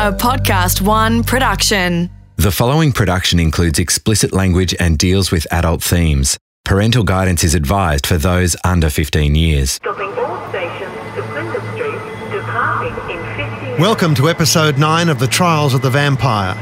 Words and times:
a 0.00 0.10
Podcast 0.10 0.80
One 0.80 1.22
production. 1.22 2.08
The 2.36 2.50
following 2.50 2.90
production 2.90 3.38
includes 3.38 3.78
explicit 3.78 4.32
language 4.32 4.74
and 4.80 4.96
deals 4.96 5.30
with 5.30 5.46
adult 5.52 5.82
themes. 5.82 6.38
Parental 6.64 7.04
guidance 7.04 7.44
is 7.44 7.54
advised 7.54 8.06
for 8.06 8.16
those 8.16 8.56
under 8.64 8.88
15 8.88 9.34
years. 9.34 9.72
Stopping 9.72 10.10
all 10.14 10.48
stations 10.48 10.94
to 11.16 11.22
Flinders 11.24 11.62
Street, 11.74 12.32
departing 12.32 12.94
in 13.14 13.58
15 13.66 13.78
Welcome 13.78 14.14
to 14.14 14.30
episode 14.30 14.78
9 14.78 15.10
of 15.10 15.18
The 15.18 15.26
Trials 15.26 15.74
of 15.74 15.82
the 15.82 15.90
Vampire. 15.90 16.54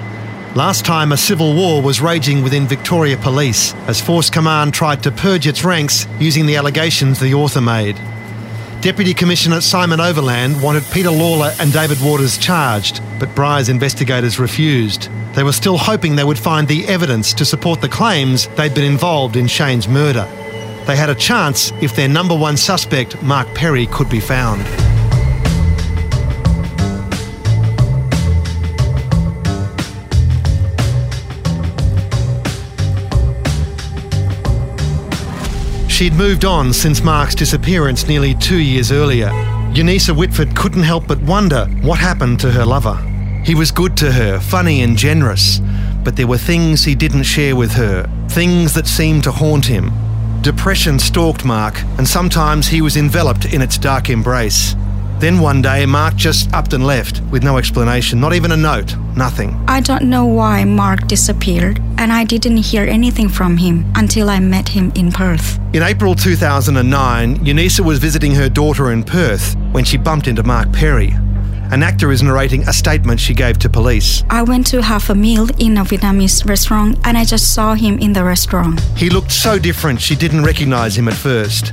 Last 0.56 0.84
time, 0.84 1.12
a 1.12 1.16
civil 1.16 1.54
war 1.54 1.80
was 1.80 2.00
raging 2.00 2.42
within 2.42 2.66
Victoria 2.66 3.16
Police 3.16 3.72
as 3.86 4.00
Force 4.00 4.30
Command 4.30 4.74
tried 4.74 5.04
to 5.04 5.12
purge 5.12 5.46
its 5.46 5.64
ranks 5.64 6.08
using 6.18 6.44
the 6.44 6.56
allegations 6.56 7.20
the 7.20 7.34
author 7.34 7.60
made. 7.60 7.96
Deputy 8.80 9.12
Commissioner 9.12 9.60
Simon 9.60 9.98
Overland 9.98 10.62
wanted 10.62 10.84
Peter 10.92 11.10
Lawler 11.10 11.52
and 11.58 11.72
David 11.72 12.00
Waters 12.00 12.38
charged, 12.38 13.02
but 13.18 13.34
Briars 13.34 13.68
investigators 13.68 14.38
refused. 14.38 15.10
They 15.34 15.42
were 15.42 15.52
still 15.52 15.76
hoping 15.76 16.14
they 16.14 16.22
would 16.22 16.38
find 16.38 16.68
the 16.68 16.86
evidence 16.86 17.32
to 17.34 17.44
support 17.44 17.80
the 17.80 17.88
claims 17.88 18.46
they'd 18.56 18.74
been 18.74 18.84
involved 18.84 19.34
in 19.34 19.48
Shane's 19.48 19.88
murder. 19.88 20.28
They 20.86 20.94
had 20.94 21.10
a 21.10 21.14
chance 21.16 21.72
if 21.82 21.96
their 21.96 22.08
number 22.08 22.36
one 22.36 22.56
suspect, 22.56 23.20
Mark 23.20 23.52
Perry, 23.52 23.86
could 23.86 24.08
be 24.08 24.20
found. 24.20 24.87
She'd 35.98 36.14
moved 36.14 36.44
on 36.44 36.72
since 36.72 37.02
Mark's 37.02 37.34
disappearance 37.34 38.06
nearly 38.06 38.32
two 38.36 38.60
years 38.60 38.92
earlier. 38.92 39.30
Eunice 39.74 40.08
Whitford 40.08 40.54
couldn't 40.54 40.84
help 40.84 41.08
but 41.08 41.20
wonder 41.22 41.66
what 41.82 41.98
happened 41.98 42.38
to 42.38 42.52
her 42.52 42.64
lover. 42.64 42.94
He 43.44 43.56
was 43.56 43.72
good 43.72 43.96
to 43.96 44.12
her, 44.12 44.38
funny 44.38 44.82
and 44.82 44.96
generous, 44.96 45.60
but 46.04 46.14
there 46.14 46.28
were 46.28 46.38
things 46.38 46.84
he 46.84 46.94
didn't 46.94 47.24
share 47.24 47.56
with 47.56 47.72
her, 47.72 48.08
things 48.28 48.74
that 48.74 48.86
seemed 48.86 49.24
to 49.24 49.32
haunt 49.32 49.66
him. 49.66 49.90
Depression 50.40 51.00
stalked 51.00 51.44
Mark, 51.44 51.82
and 51.98 52.06
sometimes 52.06 52.68
he 52.68 52.80
was 52.80 52.96
enveloped 52.96 53.46
in 53.46 53.60
its 53.60 53.76
dark 53.76 54.08
embrace. 54.08 54.76
Then 55.20 55.40
one 55.40 55.60
day, 55.62 55.84
Mark 55.84 56.14
just 56.14 56.52
upped 56.54 56.72
and 56.72 56.86
left 56.86 57.22
with 57.32 57.42
no 57.42 57.58
explanation, 57.58 58.20
not 58.20 58.34
even 58.34 58.52
a 58.52 58.56
note, 58.56 58.94
nothing. 59.16 59.60
I 59.66 59.80
don't 59.80 60.04
know 60.04 60.24
why 60.24 60.64
Mark 60.64 61.08
disappeared, 61.08 61.80
and 61.98 62.12
I 62.12 62.22
didn't 62.22 62.58
hear 62.58 62.84
anything 62.84 63.28
from 63.28 63.56
him 63.56 63.90
until 63.96 64.30
I 64.30 64.38
met 64.38 64.68
him 64.68 64.92
in 64.94 65.10
Perth. 65.10 65.58
In 65.72 65.82
April 65.82 66.14
2009, 66.14 67.44
Eunice 67.44 67.80
was 67.80 67.98
visiting 67.98 68.32
her 68.36 68.48
daughter 68.48 68.92
in 68.92 69.02
Perth 69.02 69.56
when 69.72 69.84
she 69.84 69.96
bumped 69.96 70.28
into 70.28 70.44
Mark 70.44 70.72
Perry. 70.72 71.12
An 71.72 71.82
actor 71.82 72.12
is 72.12 72.22
narrating 72.22 72.62
a 72.68 72.72
statement 72.72 73.18
she 73.18 73.34
gave 73.34 73.58
to 73.58 73.68
police. 73.68 74.22
I 74.30 74.42
went 74.42 74.68
to 74.68 74.80
have 74.82 75.10
a 75.10 75.16
meal 75.16 75.48
in 75.58 75.78
a 75.78 75.84
Vietnamese 75.84 76.48
restaurant 76.48 76.96
and 77.04 77.18
I 77.18 77.24
just 77.24 77.52
saw 77.52 77.74
him 77.74 77.98
in 77.98 78.12
the 78.12 78.24
restaurant. 78.24 78.80
He 78.96 79.10
looked 79.10 79.32
so 79.32 79.58
different 79.58 80.00
she 80.00 80.16
didn't 80.16 80.44
recognise 80.44 80.96
him 80.96 81.08
at 81.08 81.14
first. 81.14 81.72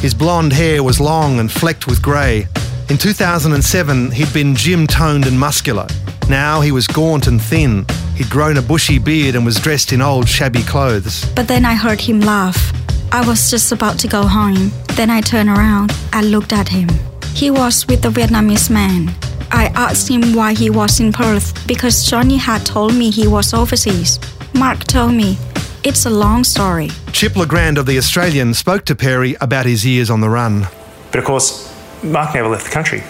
His 0.00 0.14
blonde 0.14 0.52
hair 0.52 0.82
was 0.82 0.98
long 0.98 1.38
and 1.38 1.52
flecked 1.52 1.86
with 1.86 2.02
grey. 2.02 2.48
In 2.88 2.98
2007, 2.98 4.12
he'd 4.12 4.32
been 4.32 4.54
gym 4.54 4.86
toned 4.86 5.26
and 5.26 5.38
muscular. 5.38 5.88
Now 6.28 6.60
he 6.60 6.70
was 6.70 6.86
gaunt 6.86 7.26
and 7.26 7.42
thin. 7.42 7.84
He'd 8.14 8.30
grown 8.30 8.58
a 8.58 8.62
bushy 8.62 9.00
beard 9.00 9.34
and 9.34 9.44
was 9.44 9.56
dressed 9.56 9.92
in 9.92 10.00
old, 10.00 10.28
shabby 10.28 10.62
clothes. 10.62 11.24
But 11.34 11.48
then 11.48 11.64
I 11.64 11.74
heard 11.74 12.00
him 12.00 12.20
laugh. 12.20 12.72
I 13.10 13.26
was 13.26 13.50
just 13.50 13.72
about 13.72 13.98
to 14.00 14.08
go 14.08 14.24
home. 14.24 14.70
Then 14.94 15.10
I 15.10 15.20
turned 15.20 15.48
around 15.48 15.92
and 16.12 16.30
looked 16.30 16.52
at 16.52 16.68
him. 16.68 16.88
He 17.34 17.50
was 17.50 17.84
with 17.88 18.04
a 18.04 18.08
Vietnamese 18.08 18.70
man. 18.70 19.12
I 19.50 19.66
asked 19.74 20.08
him 20.08 20.32
why 20.32 20.54
he 20.54 20.70
was 20.70 21.00
in 21.00 21.12
Perth 21.12 21.66
because 21.66 22.06
Johnny 22.06 22.36
had 22.36 22.64
told 22.64 22.94
me 22.94 23.10
he 23.10 23.26
was 23.26 23.52
overseas. 23.52 24.20
Mark 24.54 24.84
told 24.84 25.12
me. 25.12 25.38
It's 25.82 26.06
a 26.06 26.10
long 26.10 26.44
story. 26.44 26.90
Chip 27.12 27.36
Le 27.36 27.46
Grand 27.46 27.78
of 27.78 27.86
The 27.86 27.98
Australian 27.98 28.54
spoke 28.54 28.84
to 28.84 28.94
Perry 28.94 29.36
about 29.40 29.66
his 29.66 29.84
years 29.84 30.08
on 30.08 30.20
the 30.20 30.28
run. 30.28 30.68
But 31.10 31.18
of 31.18 31.24
course, 31.24 31.75
Mark 32.06 32.34
never 32.34 32.48
left 32.48 32.64
the 32.64 32.70
country. 32.70 33.02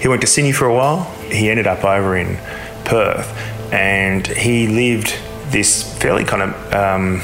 He 0.00 0.08
went 0.08 0.20
to 0.20 0.26
Sydney 0.26 0.52
for 0.52 0.66
a 0.66 0.74
while. 0.74 1.04
He 1.30 1.50
ended 1.50 1.66
up 1.66 1.84
over 1.84 2.16
in 2.16 2.36
Perth, 2.84 3.28
and 3.72 4.26
he 4.26 4.66
lived 4.66 5.14
this 5.50 5.96
fairly 5.98 6.24
kind 6.24 6.42
of 6.42 6.72
um, 6.72 7.20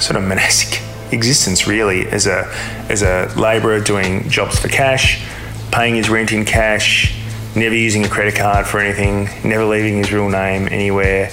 sort 0.00 0.16
of 0.16 0.22
monastic 0.22 0.82
existence, 1.12 1.66
really, 1.66 2.06
as 2.08 2.26
a 2.26 2.46
as 2.88 3.02
a 3.02 3.32
labourer 3.36 3.80
doing 3.80 4.28
jobs 4.28 4.58
for 4.58 4.68
cash, 4.68 5.24
paying 5.70 5.94
his 5.94 6.10
rent 6.10 6.32
in 6.32 6.44
cash, 6.44 7.18
never 7.56 7.74
using 7.74 8.04
a 8.04 8.08
credit 8.08 8.34
card 8.34 8.66
for 8.66 8.78
anything, 8.78 9.28
never 9.48 9.64
leaving 9.64 9.98
his 9.98 10.12
real 10.12 10.28
name 10.28 10.68
anywhere. 10.70 11.30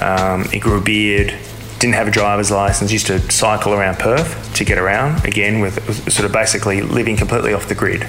Um, 0.00 0.44
he 0.46 0.58
grew 0.58 0.78
a 0.78 0.80
beard, 0.80 1.34
didn't 1.78 1.94
have 1.94 2.08
a 2.08 2.10
driver's 2.10 2.50
license, 2.50 2.92
used 2.92 3.06
to 3.06 3.20
cycle 3.30 3.72
around 3.72 3.98
Perth 3.98 4.54
to 4.54 4.64
get 4.64 4.78
around, 4.78 5.24
again, 5.24 5.60
with 5.60 6.12
sort 6.12 6.24
of 6.26 6.32
basically 6.32 6.80
living 6.80 7.16
completely 7.16 7.52
off 7.52 7.68
the 7.68 7.74
grid. 7.74 8.06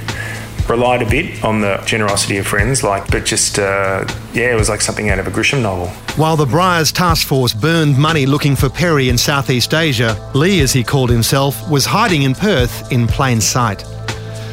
Relied 0.70 1.02
a 1.02 1.10
bit 1.10 1.44
on 1.44 1.62
the 1.62 1.82
generosity 1.86 2.38
of 2.38 2.48
friends, 2.48 2.84
like, 2.84 3.10
but 3.12 3.26
just, 3.26 3.60
uh, 3.60 4.06
yeah, 4.34 4.54
it 4.54 4.56
was 4.58 4.70
like 4.70 4.82
something 4.82 5.10
out 5.10 5.20
of 5.20 5.28
a 5.28 5.32
Grisham 5.32 5.62
novel. 5.62 5.88
While 6.16 6.38
the 6.38 6.46
Briars 6.46 6.92
task 6.92 7.28
force 7.28 7.54
burned 7.54 7.98
money 7.98 8.26
looking 8.26 8.56
for 8.56 8.70
Perry 8.70 9.10
in 9.10 9.18
Southeast 9.18 9.74
Asia, 9.74 10.16
Lee, 10.34 10.62
as 10.62 10.72
he 10.72 10.84
called 10.84 11.10
himself, 11.10 11.70
was 11.70 11.86
hiding 11.86 12.24
in 12.24 12.34
Perth 12.34 12.92
in 12.92 13.08
plain 13.08 13.42
sight. 13.42 13.84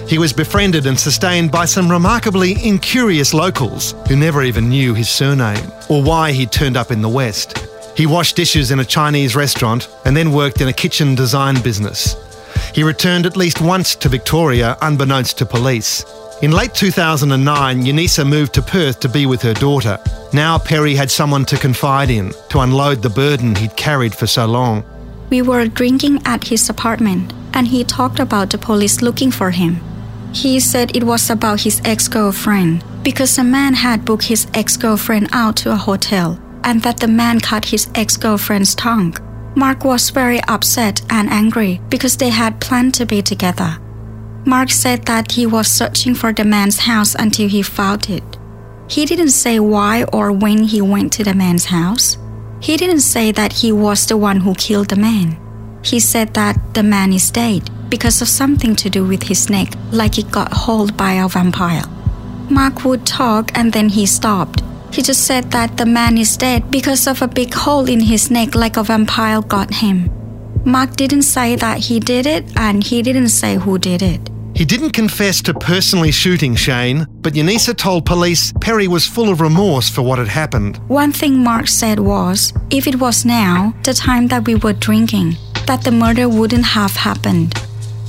He 0.09 0.19
was 0.19 0.33
befriended 0.33 0.87
and 0.87 0.99
sustained 0.99 1.53
by 1.53 1.67
some 1.67 1.89
remarkably 1.89 2.57
incurious 2.67 3.33
locals 3.33 3.95
who 4.09 4.17
never 4.17 4.43
even 4.43 4.69
knew 4.69 4.93
his 4.93 5.09
surname 5.09 5.71
or 5.89 6.03
why 6.03 6.33
he'd 6.33 6.51
turned 6.51 6.77
up 6.77 6.91
in 6.91 7.01
the 7.01 7.09
West. 7.09 7.57
He 7.97 8.07
washed 8.07 8.35
dishes 8.35 8.73
in 8.73 8.81
a 8.81 8.85
Chinese 8.85 9.37
restaurant 9.37 9.89
and 10.05 10.17
then 10.17 10.33
worked 10.33 10.61
in 10.61 10.67
a 10.67 10.73
kitchen 10.73 11.15
design 11.15 11.61
business. 11.63 12.17
He 12.75 12.83
returned 12.83 13.27
at 13.27 13.37
least 13.37 13.61
once 13.61 13.95
to 13.97 14.09
Victoria, 14.09 14.77
unbeknownst 14.83 15.39
to 15.39 15.47
police. 15.47 16.05
In 16.43 16.53
late 16.53 16.75
2009, 16.75 17.85
Eunice 17.85 18.25
moved 18.25 18.55
to 18.55 18.63
Perth 18.63 19.01
to 19.01 19.09
be 19.09 19.27
with 19.27 19.43
her 19.43 19.53
daughter. 19.55 19.99
Now 20.33 20.59
Perry 20.59 20.95
had 20.95 21.11
someone 21.11 21.45
to 21.47 21.59
confide 21.59 22.11
in, 22.11 22.33
to 22.49 22.61
unload 22.61 23.03
the 23.03 23.11
burden 23.11 23.55
he'd 23.55 23.77
carried 23.77 24.15
for 24.15 24.27
so 24.27 24.47
long. 24.47 24.85
We 25.29 25.43
were 25.43 25.67
drinking 25.67 26.23
at 26.25 26.45
his 26.45 26.71
apartment 26.71 27.33
and 27.53 27.69
he 27.69 27.85
talked 27.85 28.21
about 28.21 28.51
the 28.51 28.59
police 28.59 29.03
looking 29.03 29.31
for 29.31 29.51
him. 29.51 29.81
He 30.33 30.61
said 30.61 30.97
it 30.97 31.05
was 31.05 31.29
about 31.29 31.61
his 31.61 31.83
ex 31.85 32.09
girlfriend 32.09 32.85
because 33.03 33.37
a 33.37 33.45
man 33.45 33.75
had 33.75 34.05
booked 34.05 34.25
his 34.25 34.47
ex 34.55 34.77
girlfriend 34.77 35.29
out 35.33 35.57
to 35.57 35.73
a 35.73 35.77
hotel 35.77 36.41
and 36.65 36.83
that 36.83 36.99
the 37.01 37.09
man 37.09 37.41
cut 37.41 37.67
his 37.67 37.89
ex 37.95 38.17
girlfriend's 38.17 38.75
tongue. 38.75 39.17
Mark 39.57 39.85
was 39.85 40.11
very 40.11 40.41
upset 40.45 41.03
and 41.11 41.29
angry 41.29 41.81
because 41.89 42.17
they 42.17 42.31
had 42.31 42.61
planned 42.61 42.95
to 42.95 43.07
be 43.07 43.21
together. 43.21 43.79
Mark 44.47 44.71
said 44.71 45.05
that 45.07 45.33
he 45.33 45.47
was 45.47 45.69
searching 45.69 46.15
for 46.15 46.33
the 46.33 46.45
man's 46.45 46.79
house 46.79 47.15
until 47.15 47.49
he 47.49 47.63
found 47.63 48.09
it. 48.09 48.23
He 48.89 49.05
didn't 49.05 49.31
say 49.31 49.61
why 49.61 50.05
or 50.13 50.33
when 50.33 50.65
he 50.65 50.81
went 50.81 51.13
to 51.15 51.25
the 51.25 51.35
man's 51.35 51.67
house. 51.67 52.17
He 52.61 52.77
didn't 52.77 53.01
say 53.01 53.33
that 53.33 53.53
he 53.53 53.73
was 53.73 54.07
the 54.07 54.17
one 54.17 54.41
who 54.41 54.55
killed 54.55 54.89
the 54.89 54.97
man. 54.97 55.39
He 55.83 56.01
said 56.01 56.35
that 56.35 56.75
the 56.75 56.83
man 56.83 57.13
is 57.13 57.31
dead 57.31 57.71
because 57.89 58.23
of 58.23 58.29
something 58.29 58.77
to 58.77 58.91
do 58.91 59.05
with 59.05 59.25
his 59.25 59.51
neck, 59.51 59.73
like 59.93 60.19
it 60.19 60.31
got 60.31 60.53
hauled 60.53 60.97
by 60.97 61.13
a 61.15 61.29
vampire. 61.29 61.85
Mark 62.51 62.85
would 62.85 63.07
talk 63.07 63.51
and 63.55 63.73
then 63.73 63.89
he 63.89 64.07
stopped. 64.07 64.63
He 64.93 65.03
just 65.03 65.25
said 65.25 65.51
that 65.53 65.77
the 65.77 65.87
man 65.87 66.19
is 66.19 66.37
dead 66.37 66.71
because 66.71 67.07
of 67.07 67.23
a 67.23 67.29
big 67.29 67.55
hole 67.55 67.89
in 67.89 68.01
his 68.01 68.31
neck, 68.31 68.55
like 68.55 68.77
a 68.77 68.83
vampire 68.83 69.41
got 69.41 69.73
him. 69.73 70.11
Mark 70.65 70.97
didn't 70.97 71.23
say 71.23 71.57
that 71.57 71.79
he 71.79 72.01
did 72.01 72.27
it, 72.27 72.45
and 72.57 72.83
he 72.83 73.01
didn't 73.01 73.29
say 73.29 73.57
who 73.57 73.79
did 73.79 74.03
it. 74.03 74.29
He 74.55 74.65
didn't 74.65 74.91
confess 74.91 75.41
to 75.43 75.55
personally 75.55 76.11
shooting 76.11 76.55
Shane, 76.55 77.07
but 77.23 77.35
Yanisa 77.35 77.75
told 77.75 78.05
police 78.05 78.53
Perry 78.61 78.89
was 78.89 79.07
full 79.07 79.31
of 79.31 79.41
remorse 79.41 79.89
for 79.89 80.03
what 80.03 80.19
had 80.19 80.29
happened. 80.29 80.77
One 80.89 81.13
thing 81.13 81.39
Mark 81.39 81.69
said 81.69 81.99
was 82.01 82.53
if 82.71 82.87
it 82.87 82.97
was 82.97 83.25
now, 83.25 83.73
the 83.85 83.95
time 83.95 84.27
that 84.27 84.47
we 84.47 84.57
were 84.57 84.75
drinking, 84.75 85.37
that 85.67 85.83
the 85.85 85.93
murder 85.93 86.29
wouldn't 86.29 86.65
have 86.65 86.95
happened. 86.97 87.55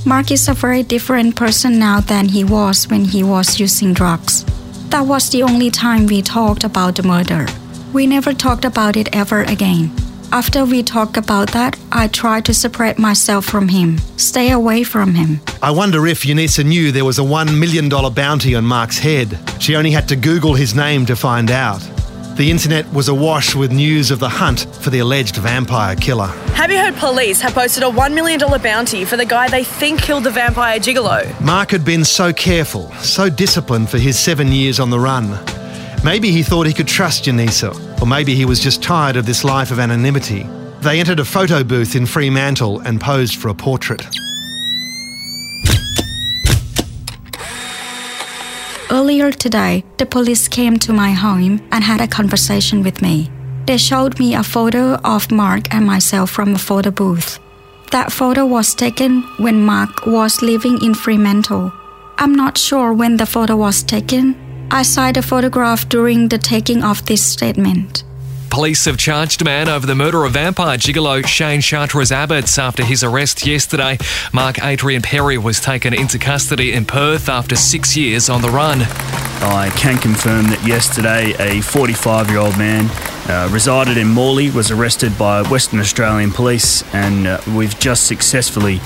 Mark 0.04 0.30
is 0.32 0.48
a 0.48 0.52
very 0.52 0.82
different 0.82 1.36
person 1.36 1.78
now 1.78 2.00
than 2.00 2.28
he 2.28 2.42
was 2.44 2.88
when 2.88 3.04
he 3.04 3.22
was 3.22 3.60
using 3.60 3.94
drugs. 3.94 4.44
That 4.92 5.06
was 5.06 5.30
the 5.30 5.42
only 5.42 5.70
time 5.70 6.06
we 6.06 6.20
talked 6.20 6.64
about 6.64 6.96
the 6.96 7.02
murder. 7.02 7.46
We 7.94 8.06
never 8.06 8.34
talked 8.34 8.66
about 8.66 8.94
it 8.94 9.08
ever 9.16 9.40
again. 9.44 9.90
After 10.30 10.66
we 10.66 10.82
talked 10.82 11.16
about 11.16 11.52
that, 11.52 11.78
I 11.90 12.08
tried 12.08 12.44
to 12.44 12.52
separate 12.52 12.98
myself 12.98 13.46
from 13.46 13.68
him, 13.68 13.96
stay 14.18 14.50
away 14.50 14.82
from 14.82 15.14
him. 15.14 15.40
I 15.62 15.70
wonder 15.70 16.06
if 16.06 16.24
Yanisa 16.24 16.64
knew 16.66 16.92
there 16.92 17.06
was 17.06 17.18
a 17.18 17.22
$1 17.22 17.58
million 17.58 17.88
bounty 17.88 18.54
on 18.54 18.64
Mark's 18.66 18.98
head. 18.98 19.38
She 19.60 19.76
only 19.76 19.92
had 19.92 20.08
to 20.08 20.16
Google 20.16 20.52
his 20.52 20.74
name 20.74 21.06
to 21.06 21.16
find 21.16 21.50
out. 21.50 21.80
The 22.36 22.50
internet 22.50 22.90
was 22.94 23.08
awash 23.08 23.54
with 23.54 23.72
news 23.72 24.10
of 24.10 24.18
the 24.18 24.28
hunt 24.28 24.66
for 24.80 24.88
the 24.88 25.00
alleged 25.00 25.36
vampire 25.36 25.94
killer. 25.94 26.28
Have 26.54 26.70
you 26.70 26.78
heard 26.78 26.94
police 26.94 27.42
have 27.42 27.52
posted 27.52 27.82
a 27.82 27.86
$1 27.86 28.14
million 28.14 28.40
bounty 28.62 29.04
for 29.04 29.18
the 29.18 29.26
guy 29.26 29.48
they 29.48 29.64
think 29.64 30.00
killed 30.00 30.24
the 30.24 30.30
vampire 30.30 30.78
gigolo? 30.78 31.38
Mark 31.42 31.70
had 31.70 31.84
been 31.84 32.04
so 32.06 32.32
careful, 32.32 32.90
so 32.94 33.28
disciplined 33.28 33.90
for 33.90 33.98
his 33.98 34.18
seven 34.18 34.48
years 34.48 34.80
on 34.80 34.88
the 34.88 34.98
run. 34.98 35.38
Maybe 36.02 36.30
he 36.30 36.42
thought 36.42 36.66
he 36.66 36.72
could 36.72 36.88
trust 36.88 37.24
Janissa, 37.24 38.00
or 38.00 38.06
maybe 38.06 38.34
he 38.34 38.46
was 38.46 38.60
just 38.60 38.82
tired 38.82 39.16
of 39.16 39.26
this 39.26 39.44
life 39.44 39.70
of 39.70 39.78
anonymity. 39.78 40.44
They 40.80 41.00
entered 41.00 41.20
a 41.20 41.26
photo 41.26 41.62
booth 41.62 41.94
in 41.94 42.06
Fremantle 42.06 42.80
and 42.80 42.98
posed 42.98 43.36
for 43.36 43.48
a 43.48 43.54
portrait. 43.54 44.06
Earlier 48.92 49.32
today, 49.32 49.84
the 49.96 50.04
police 50.04 50.48
came 50.48 50.78
to 50.80 50.92
my 50.92 51.12
home 51.12 51.66
and 51.72 51.82
had 51.82 52.02
a 52.02 52.06
conversation 52.06 52.82
with 52.82 53.00
me. 53.00 53.30
They 53.64 53.78
showed 53.78 54.18
me 54.18 54.34
a 54.34 54.42
photo 54.42 54.96
of 54.96 55.30
Mark 55.30 55.72
and 55.72 55.86
myself 55.86 56.30
from 56.30 56.54
a 56.54 56.58
photo 56.58 56.90
booth. 56.90 57.38
That 57.90 58.12
photo 58.12 58.44
was 58.44 58.74
taken 58.74 59.22
when 59.38 59.64
Mark 59.64 60.04
was 60.04 60.42
living 60.42 60.78
in 60.84 60.92
Fremantle. 60.92 61.72
I'm 62.18 62.34
not 62.34 62.58
sure 62.58 62.92
when 62.92 63.16
the 63.16 63.24
photo 63.24 63.56
was 63.56 63.82
taken. 63.82 64.36
I 64.70 64.82
saw 64.82 65.10
the 65.10 65.22
photograph 65.22 65.88
during 65.88 66.28
the 66.28 66.36
taking 66.36 66.84
of 66.84 67.06
this 67.06 67.24
statement. 67.24 68.04
Police 68.52 68.84
have 68.84 68.98
charged 68.98 69.40
a 69.40 69.46
man 69.46 69.66
over 69.70 69.86
the 69.86 69.94
murder 69.94 70.24
of 70.24 70.32
vampire 70.32 70.76
gigolo 70.76 71.26
Shane 71.26 71.62
Chartres 71.62 72.12
Abbots 72.12 72.58
after 72.58 72.84
his 72.84 73.02
arrest 73.02 73.46
yesterday. 73.46 73.96
Mark 74.30 74.62
Adrian 74.62 75.00
Perry 75.00 75.38
was 75.38 75.58
taken 75.58 75.94
into 75.94 76.18
custody 76.18 76.74
in 76.74 76.84
Perth 76.84 77.30
after 77.30 77.56
six 77.56 77.96
years 77.96 78.28
on 78.28 78.42
the 78.42 78.50
run. 78.50 78.82
I 78.82 79.72
can 79.74 79.96
confirm 79.96 80.48
that 80.48 80.62
yesterday 80.66 81.32
a 81.38 81.62
45 81.62 82.28
year 82.28 82.40
old 82.40 82.58
man 82.58 82.90
uh, 83.26 83.48
resided 83.50 83.96
in 83.96 84.08
Morley 84.08 84.50
was 84.50 84.70
arrested 84.70 85.16
by 85.16 85.40
Western 85.48 85.80
Australian 85.80 86.30
police, 86.30 86.82
and 86.92 87.26
uh, 87.26 87.40
we've 87.56 87.78
just 87.78 88.06
successfully 88.06 88.82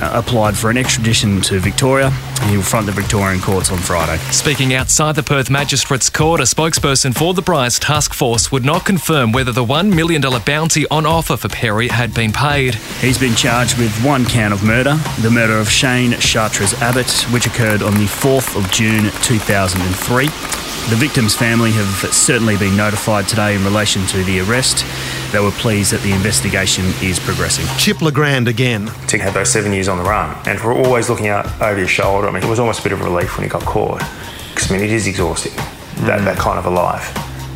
Uh, 0.00 0.10
applied 0.14 0.56
for 0.56 0.70
an 0.70 0.76
extradition 0.76 1.40
to 1.40 1.58
Victoria. 1.58 2.10
He 2.44 2.56
will 2.56 2.62
front 2.62 2.86
the 2.86 2.92
Victorian 2.92 3.40
courts 3.40 3.72
on 3.72 3.78
Friday. 3.78 4.16
Speaking 4.30 4.72
outside 4.72 5.16
the 5.16 5.24
Perth 5.24 5.50
Magistrates 5.50 6.08
Court, 6.08 6.40
a 6.40 6.44
spokesperson 6.44 7.16
for 7.16 7.34
the 7.34 7.42
Briars 7.42 7.80
Task 7.80 8.14
Force 8.14 8.52
would 8.52 8.64
not 8.64 8.86
confirm 8.86 9.32
whether 9.32 9.50
the 9.50 9.64
$1 9.64 9.92
million 9.92 10.22
bounty 10.46 10.86
on 10.88 11.04
offer 11.04 11.36
for 11.36 11.48
Perry 11.48 11.88
had 11.88 12.14
been 12.14 12.32
paid. 12.32 12.76
He's 13.00 13.18
been 13.18 13.34
charged 13.34 13.76
with 13.76 13.92
one 14.04 14.24
count 14.24 14.54
of 14.54 14.62
murder, 14.62 14.94
the 15.20 15.30
murder 15.30 15.58
of 15.58 15.68
Shane 15.68 16.12
Chartres 16.12 16.74
Abbott, 16.74 17.10
which 17.32 17.46
occurred 17.46 17.82
on 17.82 17.94
the 17.94 18.06
4th 18.06 18.56
of 18.56 18.70
June 18.70 19.10
2003. 19.22 20.28
The 20.88 20.96
victim's 20.96 21.36
family 21.36 21.70
have 21.72 22.14
certainly 22.14 22.56
been 22.56 22.74
notified 22.74 23.28
today 23.28 23.54
in 23.54 23.62
relation 23.62 24.06
to 24.06 24.24
the 24.24 24.40
arrest. 24.40 24.86
They 25.32 25.38
were 25.38 25.50
pleased 25.50 25.92
that 25.92 26.00
the 26.00 26.12
investigation 26.12 26.86
is 27.02 27.18
progressing. 27.18 27.66
Chip 27.76 28.00
Le 28.00 28.10
Grand 28.10 28.48
again. 28.48 28.86
To 29.08 29.18
have 29.18 29.34
those 29.34 29.52
seven 29.52 29.74
years 29.74 29.86
on 29.86 29.98
the 29.98 30.04
run, 30.04 30.34
and 30.48 30.58
for 30.58 30.72
always 30.72 31.10
looking 31.10 31.28
out 31.28 31.44
over 31.60 31.78
your 31.78 31.88
shoulder, 31.88 32.26
I 32.26 32.30
mean, 32.30 32.42
it 32.42 32.48
was 32.48 32.58
almost 32.58 32.80
a 32.80 32.82
bit 32.82 32.92
of 32.92 33.02
relief 33.02 33.36
when 33.36 33.44
he 33.44 33.50
got 33.50 33.64
caught. 33.64 33.98
Because, 34.48 34.70
I 34.70 34.76
mean, 34.76 34.82
it 34.82 34.90
is 34.90 35.06
exhausting, 35.06 35.54
that, 36.06 36.24
that 36.24 36.38
mm. 36.38 36.40
kind 36.40 36.58
of 36.58 36.64
a 36.64 36.70
life. 36.70 37.12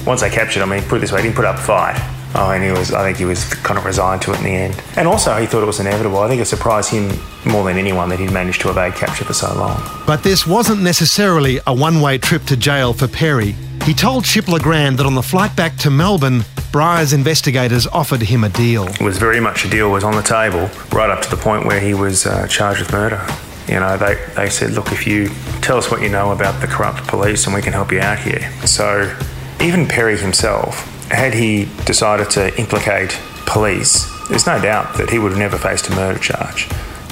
Once 0.06 0.20
they 0.20 0.29
captured 0.29 0.62
him, 0.62 0.70
I 0.70 0.81
mean, 0.81 0.87
put 0.87 0.96
it 0.96 1.00
this 1.00 1.11
way, 1.11 1.23
he 1.23 1.29
didn't 1.29 1.37
put 1.37 1.46
up 1.46 1.56
a 1.56 1.62
fight. 1.62 2.21
Oh, 2.34 2.50
and 2.50 2.64
he 2.64 2.70
was, 2.70 2.93
I 2.93 3.02
think 3.05 3.19
he 3.19 3.25
was 3.25 3.52
kind 3.55 3.79
of 3.79 3.84
resigned 3.84 4.23
to 4.23 4.32
it 4.32 4.38
in 4.38 4.44
the 4.44 4.50
end. 4.50 4.82
And 4.96 5.06
also, 5.06 5.37
he 5.37 5.46
thought 5.46 5.62
it 5.62 5.67
was 5.67 5.81
inevitable. 5.81 6.19
I 6.19 6.29
think 6.29 6.40
it 6.40 6.46
surprised 6.46 6.90
him 6.90 7.11
more 7.44 7.64
than 7.64 7.76
anyone 7.76 8.08
that 8.08 8.19
he'd 8.19 8.32
managed 8.32 8.62
to 8.62 8.70
evade 8.70 8.94
capture 8.94 9.25
for 9.25 9.34
so 9.34 9.52
long. 9.55 9.82
But 10.06 10.23
this 10.23 10.46
wasn't 10.46 10.82
necessarily 10.82 11.61
a 11.67 11.75
one 11.75 12.00
way 12.00 12.19
trip 12.19 12.44
to 12.44 12.56
jail 12.56 12.93
for 12.94 13.08
Perry. 13.08 13.55
He 13.84 13.94
told 13.94 14.25
Chip 14.25 14.49
Le 14.49 14.61
Grand 14.61 14.99
that 14.99 15.06
on 15.06 15.14
the 15.14 15.23
flight 15.23 15.55
back 15.56 15.76
to 15.79 15.90
Melbourne, 15.90 16.44
Briars 16.70 17.12
investigators 17.12 17.87
offered 17.88 18.23
him 18.23 18.44
a 18.44 18.49
deal. 18.49 18.87
It 18.87 19.00
was 19.00 19.19
very 19.19 19.40
much 19.40 19.64
a 19.64 19.69
deal 19.69 19.90
was 19.90 20.05
on 20.05 20.14
the 20.14 20.23
table, 20.23 20.70
right 20.93 21.11
up 21.11 21.20
to 21.23 21.31
the 21.31 21.37
point 21.37 21.67
where 21.67 21.81
he 21.81 21.93
was 21.93 22.25
uh, 22.25 22.46
charged 22.46 22.81
with 22.81 22.93
murder. 22.93 23.20
You 23.69 23.81
know, 23.81 23.96
they, 23.96 24.14
they 24.37 24.49
said, 24.49 24.70
look, 24.70 24.90
if 24.93 25.06
you 25.06 25.29
tell 25.61 25.76
us 25.76 25.90
what 25.90 26.00
you 26.00 26.08
know 26.08 26.32
about 26.32 26.61
the 26.61 26.67
corrupt 26.67 27.06
police 27.08 27.44
and 27.46 27.55
we 27.55 27.61
can 27.61 27.73
help 27.73 27.93
you 27.93 28.00
out 28.00 28.19
here. 28.19 28.50
So 28.67 29.17
even 29.61 29.87
Perry 29.87 30.17
himself, 30.17 30.88
had 31.10 31.34
he 31.34 31.69
decided 31.84 32.31
to 32.31 32.58
implicate 32.58 33.19
police, 33.46 34.06
there's 34.28 34.46
no 34.46 34.60
doubt 34.60 34.96
that 34.96 35.10
he 35.10 35.19
would 35.19 35.32
have 35.32 35.38
never 35.38 35.58
faced 35.58 35.88
a 35.88 35.94
murder 35.94 36.19
charge. 36.19 36.69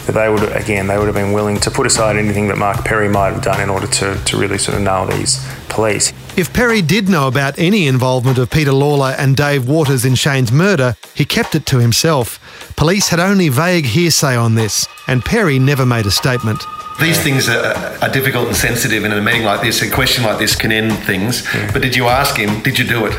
That 0.07 0.13
they 0.13 0.29
would, 0.29 0.43
again, 0.57 0.87
they 0.87 0.97
would 0.97 1.07
have 1.07 1.15
been 1.15 1.33
willing 1.33 1.59
to 1.61 1.71
put 1.71 1.87
aside 1.87 2.17
anything 2.17 2.49
that 2.49 2.57
Mark 2.57 2.85
Perry 2.85 3.09
might 3.09 3.33
have 3.33 3.43
done 3.43 3.61
in 3.61 3.69
order 3.69 3.87
to, 3.87 4.23
to 4.25 4.37
really 4.37 4.59
sort 4.59 4.79
of 4.79 4.83
nail 4.83 5.07
these 5.07 5.47
police. 5.69 6.13
If 6.37 6.53
Perry 6.53 6.81
did 6.81 7.09
know 7.09 7.29
about 7.29 7.59
any 7.59 7.87
involvement 7.87 8.39
of 8.39 8.51
Peter 8.51 8.73
Lawler 8.73 9.15
and 9.19 9.37
Dave 9.37 9.69
Waters 9.69 10.05
in 10.05 10.15
Shane's 10.15 10.51
murder, 10.51 10.97
he 11.15 11.25
kept 11.25 11.55
it 11.55 11.67
to 11.67 11.79
himself. 11.79 12.75
Police 12.77 13.09
had 13.09 13.21
only 13.21 13.51
vague 13.51 13.85
hearsay 13.85 14.37
on 14.37 14.55
this, 14.55 14.89
and 15.07 15.25
Perry 15.25 15.59
never 15.59 15.85
made 15.85 16.07
a 16.07 16.11
statement. 16.11 16.65
These 17.01 17.23
things 17.23 17.49
are, 17.49 17.75
are 18.03 18.09
difficult 18.11 18.49
and 18.49 18.57
sensitive 18.57 19.05
in 19.05 19.13
a 19.13 19.21
meeting 19.23 19.45
like 19.45 19.63
this. 19.63 19.81
A 19.83 19.91
question 19.91 20.23
like 20.25 20.39
this 20.39 20.55
can 20.55 20.71
end 20.71 20.93
things. 21.05 21.47
But 21.73 21.81
did 21.83 21.97
you 21.97 22.07
ask 22.09 22.37
him, 22.37 22.61
did 22.63 22.79
you 22.79 22.87
do 22.87 23.07
it? 23.07 23.15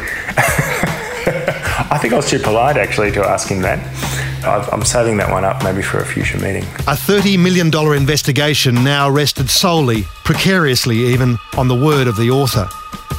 I 1.89 1.97
think 1.99 2.13
I 2.13 2.17
was 2.17 2.29
too 2.29 2.39
polite 2.39 2.77
actually 2.77 3.11
to 3.13 3.21
ask 3.27 3.47
him 3.49 3.61
that. 3.63 3.79
I've- 4.45 4.69
I'm 4.71 4.83
saving 4.85 5.17
that 5.17 5.29
one 5.31 5.43
up 5.45 5.63
maybe 5.63 5.81
for 5.81 5.97
a 5.99 6.05
future 6.05 6.37
meeting. 6.39 6.63
A 6.87 6.95
$30 6.95 7.39
million 7.39 7.67
investigation 7.97 8.83
now 8.83 9.09
rested 9.09 9.49
solely, 9.49 10.03
precariously 10.23 10.97
even, 11.13 11.37
on 11.57 11.67
the 11.67 11.75
word 11.75 12.07
of 12.07 12.15
the 12.17 12.29
author. 12.29 12.67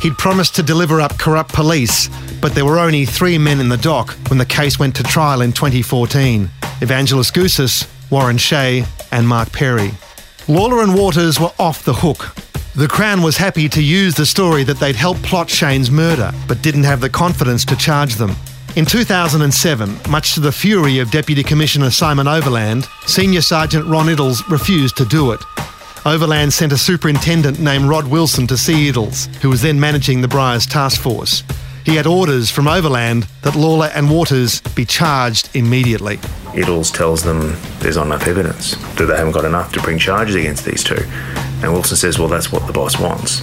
He'd 0.00 0.16
promised 0.16 0.54
to 0.56 0.62
deliver 0.62 1.00
up 1.00 1.18
corrupt 1.18 1.52
police, 1.52 2.08
but 2.40 2.54
there 2.54 2.64
were 2.64 2.78
only 2.78 3.04
three 3.04 3.38
men 3.38 3.60
in 3.60 3.68
the 3.68 3.76
dock 3.76 4.10
when 4.28 4.38
the 4.38 4.46
case 4.46 4.78
went 4.78 4.96
to 4.96 5.02
trial 5.02 5.42
in 5.42 5.52
2014 5.52 6.48
Evangelos 6.80 7.30
Goussis, 7.32 7.86
Warren 8.10 8.38
Shea, 8.38 8.84
and 9.12 9.28
Mark 9.28 9.52
Perry. 9.52 9.90
Lawler 10.48 10.82
and 10.82 10.94
Waters 10.94 11.38
were 11.38 11.52
off 11.58 11.84
the 11.84 11.92
hook. 11.92 12.34
The 12.74 12.88
Crown 12.88 13.22
was 13.22 13.36
happy 13.36 13.68
to 13.68 13.82
use 13.82 14.14
the 14.14 14.26
story 14.26 14.64
that 14.64 14.78
they'd 14.78 14.96
helped 14.96 15.22
plot 15.22 15.48
Shane's 15.48 15.90
murder, 15.90 16.32
but 16.48 16.62
didn't 16.62 16.82
have 16.82 17.00
the 17.00 17.08
confidence 17.08 17.64
to 17.66 17.76
charge 17.76 18.16
them. 18.16 18.34
In 18.74 18.84
2007, 18.84 20.10
much 20.10 20.34
to 20.34 20.40
the 20.40 20.50
fury 20.50 20.98
of 20.98 21.12
Deputy 21.12 21.44
Commissioner 21.44 21.90
Simon 21.90 22.26
Overland, 22.26 22.88
Senior 23.06 23.42
Sergeant 23.42 23.86
Ron 23.86 24.06
Iddles 24.06 24.48
refused 24.50 24.96
to 24.96 25.04
do 25.04 25.30
it. 25.30 25.40
Overland 26.04 26.52
sent 26.52 26.72
a 26.72 26.78
superintendent 26.78 27.60
named 27.60 27.84
Rod 27.84 28.08
Wilson 28.08 28.48
to 28.48 28.56
see 28.56 28.90
Iddles, 28.90 29.32
who 29.36 29.50
was 29.50 29.62
then 29.62 29.78
managing 29.78 30.22
the 30.22 30.28
Briars 30.28 30.66
Task 30.66 31.00
Force. 31.00 31.44
He 31.84 31.96
had 31.96 32.06
orders 32.06 32.50
from 32.50 32.68
Overland 32.68 33.26
that 33.42 33.56
Lawler 33.56 33.90
and 33.94 34.10
Waters 34.10 34.60
be 34.60 34.84
charged 34.84 35.54
immediately. 35.54 36.18
Iddles 36.52 36.94
tells 36.94 37.22
them 37.22 37.56
there's 37.80 37.96
not 37.96 38.06
enough 38.06 38.26
evidence, 38.26 38.76
that 38.96 39.06
they 39.06 39.16
haven't 39.16 39.32
got 39.32 39.44
enough 39.44 39.72
to 39.72 39.80
bring 39.80 39.98
charges 39.98 40.36
against 40.36 40.64
these 40.64 40.84
two. 40.84 41.02
And 41.62 41.72
Wilson 41.72 41.96
says, 41.96 42.18
well, 42.18 42.28
that's 42.28 42.52
what 42.52 42.66
the 42.66 42.72
boss 42.72 43.00
wants. 43.00 43.40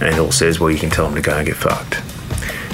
And 0.00 0.14
Iddles 0.14 0.34
says, 0.34 0.60
well, 0.60 0.70
you 0.70 0.78
can 0.78 0.90
tell 0.90 1.06
him 1.06 1.14
to 1.14 1.20
go 1.20 1.36
and 1.36 1.46
get 1.46 1.56
fucked. 1.56 2.00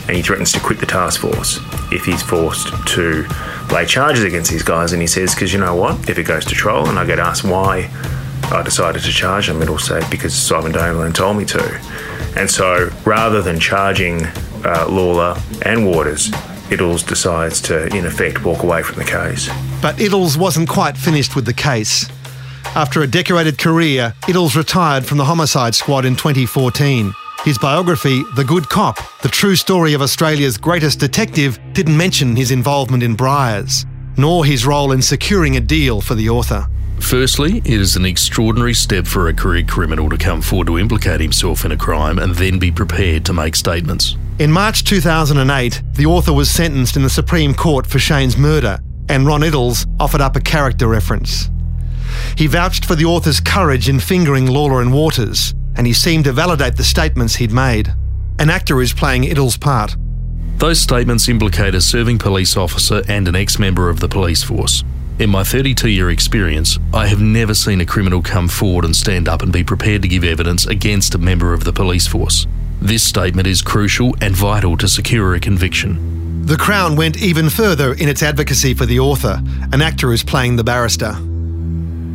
And 0.07 0.17
he 0.17 0.23
threatens 0.23 0.53
to 0.53 0.61
quit 0.61 0.81
the 0.81 0.87
task 0.87 1.21
force 1.21 1.59
if 1.93 2.05
he's 2.05 2.23
forced 2.23 2.69
to 2.89 3.27
lay 3.73 3.87
charges 3.87 4.25
against 4.25 4.51
these 4.51 4.63
guys. 4.63 4.93
And 4.93 5.01
he 5.01 5.07
says, 5.07 5.35
because 5.35 5.53
you 5.53 5.61
know 5.61 5.77
what? 5.77 6.09
If 6.11 6.19
it 6.19 6.25
goes 6.25 6.45
to 6.47 6.55
trial 6.55 6.89
and 6.89 6.99
I 6.99 7.07
get 7.07 7.19
asked 7.19 7.45
why 7.45 7.91
I 8.51 8.63
decided 8.63 9.03
to 9.03 9.11
charge 9.11 9.47
them, 9.47 9.63
it'll 9.63 9.79
say 9.79 10.03
because 10.11 10.35
Simon 10.35 10.75
Overland 10.77 11.15
told 11.15 11.37
me 11.37 11.45
to. 11.47 11.81
And 12.37 12.51
so 12.51 12.91
rather 13.05 13.43
than 13.43 13.61
charging 13.61 14.27
uh, 14.65 14.87
Lawler 14.89 15.41
and 15.65 15.87
Waters, 15.87 16.31
Iddles 16.71 17.07
decides 17.07 17.61
to, 17.63 17.87
in 17.97 18.05
effect, 18.05 18.45
walk 18.45 18.63
away 18.63 18.83
from 18.83 18.97
the 18.97 19.05
case. 19.05 19.49
But 19.81 19.97
Iddles 19.97 20.37
wasn't 20.37 20.69
quite 20.69 20.97
finished 20.97 21.35
with 21.35 21.47
the 21.47 21.55
case. 21.55 22.09
After 22.75 23.03
a 23.03 23.07
decorated 23.07 23.59
career, 23.59 24.15
Iddles 24.23 24.55
retired 24.55 25.07
from 25.07 25.19
the 25.19 25.25
homicide 25.25 25.75
squad 25.75 26.05
in 26.05 26.15
2014. 26.15 27.13
His 27.45 27.57
biography, 27.57 28.23
The 28.37 28.45
Good 28.45 28.69
Cop, 28.69 28.99
the 29.23 29.29
true 29.29 29.57
story 29.57 29.95
of 29.95 30.03
Australia's 30.03 30.59
greatest 30.59 31.01
detective, 31.01 31.59
didn't 31.73 31.97
mention 31.97 32.37
his 32.37 32.51
involvement 32.51 33.03
in 33.03 33.15
Briars, 33.15 33.87
nor 34.17 34.45
his 34.45 34.67
role 34.67 34.93
in 34.93 35.01
securing 35.01 35.57
a 35.57 35.61
deal 35.61 36.01
for 36.01 36.15
the 36.15 36.29
author. 36.29 36.67
Firstly, 37.01 37.59
it 37.59 37.81
is 37.81 37.97
an 37.97 38.05
extraordinary 38.05 38.75
step 38.75 39.07
for 39.07 39.29
a 39.29 39.35
career 39.35 39.65
criminal 39.65 40.11
to 40.11 40.19
come 40.19 40.43
forward 40.43 40.67
to 40.67 40.79
implicate 40.79 41.21
himself 41.21 41.65
in 41.65 41.73
a 41.73 41.77
crime 41.77 42.19
and 42.19 42.35
then 42.35 42.59
be 42.59 42.71
prepared 42.71 43.25
to 43.27 43.33
make 43.33 43.57
statements. 43.57 44.17
In 44.39 44.53
March 44.53 44.85
2008, 44.85 45.83
the 45.95 46.07
author 46.07 46.33
was 46.33 46.49
sentenced 46.49 46.95
in 46.95 47.03
the 47.03 47.11
Supreme 47.11 47.55
Court 47.55 47.85
for 47.85 47.99
Shane's 47.99 48.37
murder, 48.37 48.79
and 49.09 49.27
Ron 49.27 49.41
Iddles 49.41 49.85
offered 49.99 50.21
up 50.21 50.37
a 50.37 50.41
character 50.41 50.87
reference. 50.87 51.51
He 52.37 52.47
vouched 52.47 52.85
for 52.85 52.95
the 52.95 53.05
author's 53.05 53.41
courage 53.41 53.89
in 53.89 53.99
fingering 53.99 54.47
Lawler 54.47 54.81
and 54.81 54.93
Waters, 54.93 55.55
and 55.75 55.89
he 55.89 55.93
seemed 55.93 56.23
to 56.27 56.33
validate 56.33 56.77
the 56.77 56.85
statements 56.85 57.35
he'd 57.35 57.51
made. 57.51 57.93
An 58.39 58.49
actor 58.49 58.81
is 58.81 58.93
playing 58.93 59.25
Iddles' 59.25 59.59
part. 59.59 59.97
Those 60.59 60.81
statements 60.81 61.29
implicate 61.29 61.75
a 61.75 61.81
serving 61.81 62.19
police 62.19 62.57
officer 62.57 63.03
and 63.09 63.27
an 63.27 63.35
ex 63.35 63.59
member 63.59 63.89
of 63.89 63.99
the 63.99 64.09
police 64.09 64.45
force. 64.45 64.85
In 65.19 65.31
my 65.31 65.43
32 65.43 65.89
year 65.89 66.11
experience, 66.11 66.79
I 66.95 67.09
have 67.09 67.21
never 67.21 67.55
seen 67.55 67.81
a 67.81 67.87
criminal 67.87 68.23
come 68.23 68.47
forward 68.47 68.85
and 68.85 68.95
stand 68.95 69.29
up 69.29 69.43
and 69.43 69.53
be 69.53 69.65
prepared 69.65 70.03
to 70.03 70.09
give 70.09 70.23
evidence 70.23 70.65
against 70.65 71.17
a 71.17 71.19
member 71.19 71.53
of 71.53 71.65
the 71.65 71.73
police 71.73 72.07
force. 72.07 72.47
This 72.81 73.03
statement 73.03 73.49
is 73.49 73.61
crucial 73.61 74.15
and 74.21 74.37
vital 74.37 74.77
to 74.77 74.87
secure 74.87 75.35
a 75.35 75.41
conviction. 75.41 76.47
The 76.47 76.57
Crown 76.57 76.95
went 76.95 77.21
even 77.21 77.51
further 77.51 77.93
in 77.93 78.09
its 78.09 78.23
advocacy 78.23 78.73
for 78.73 78.87
the 78.87 79.01
author. 79.01 79.43
An 79.73 79.83
actor 79.83 80.13
is 80.13 80.23
playing 80.23 80.57
the 80.57 80.65
barrister. 80.65 81.17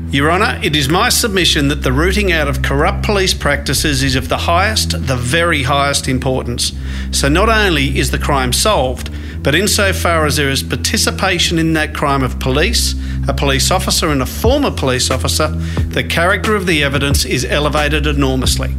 Your 0.10 0.32
Honour, 0.32 0.62
it 0.64 0.76
is 0.76 0.88
my 0.88 1.10
submission 1.10 1.68
that 1.68 1.84
the 1.84 1.92
rooting 1.92 2.32
out 2.32 2.48
of 2.48 2.62
corrupt 2.62 3.04
police 3.04 3.34
practices 3.34 4.04
is 4.04 4.16
of 4.16 4.30
the 4.30 4.38
highest, 4.38 4.92
the 5.08 5.18
very 5.18 5.64
highest 5.64 6.08
importance. 6.08 6.72
So 7.12 7.28
not 7.28 7.50
only 7.50 7.98
is 8.00 8.12
the 8.12 8.20
crime 8.20 8.54
solved, 8.54 9.12
but 9.44 9.56
insofar 9.56 10.26
as 10.26 10.38
there 10.38 10.50
is 10.50 10.64
participation 10.64 11.60
in 11.60 11.74
that 11.74 11.94
crime 11.94 12.24
of 12.24 12.40
police, 12.40 12.96
a 13.28 13.34
police 13.34 13.70
officer, 13.70 14.08
and 14.08 14.22
a 14.22 14.26
former 14.26 14.72
police 14.72 15.12
officer, 15.12 15.50
the 15.90 16.04
character 16.04 16.56
of 16.56 16.68
the 16.68 16.84
evidence 16.84 17.26
is 17.26 17.44
elevated 17.44 18.08
enormously. 18.08 18.74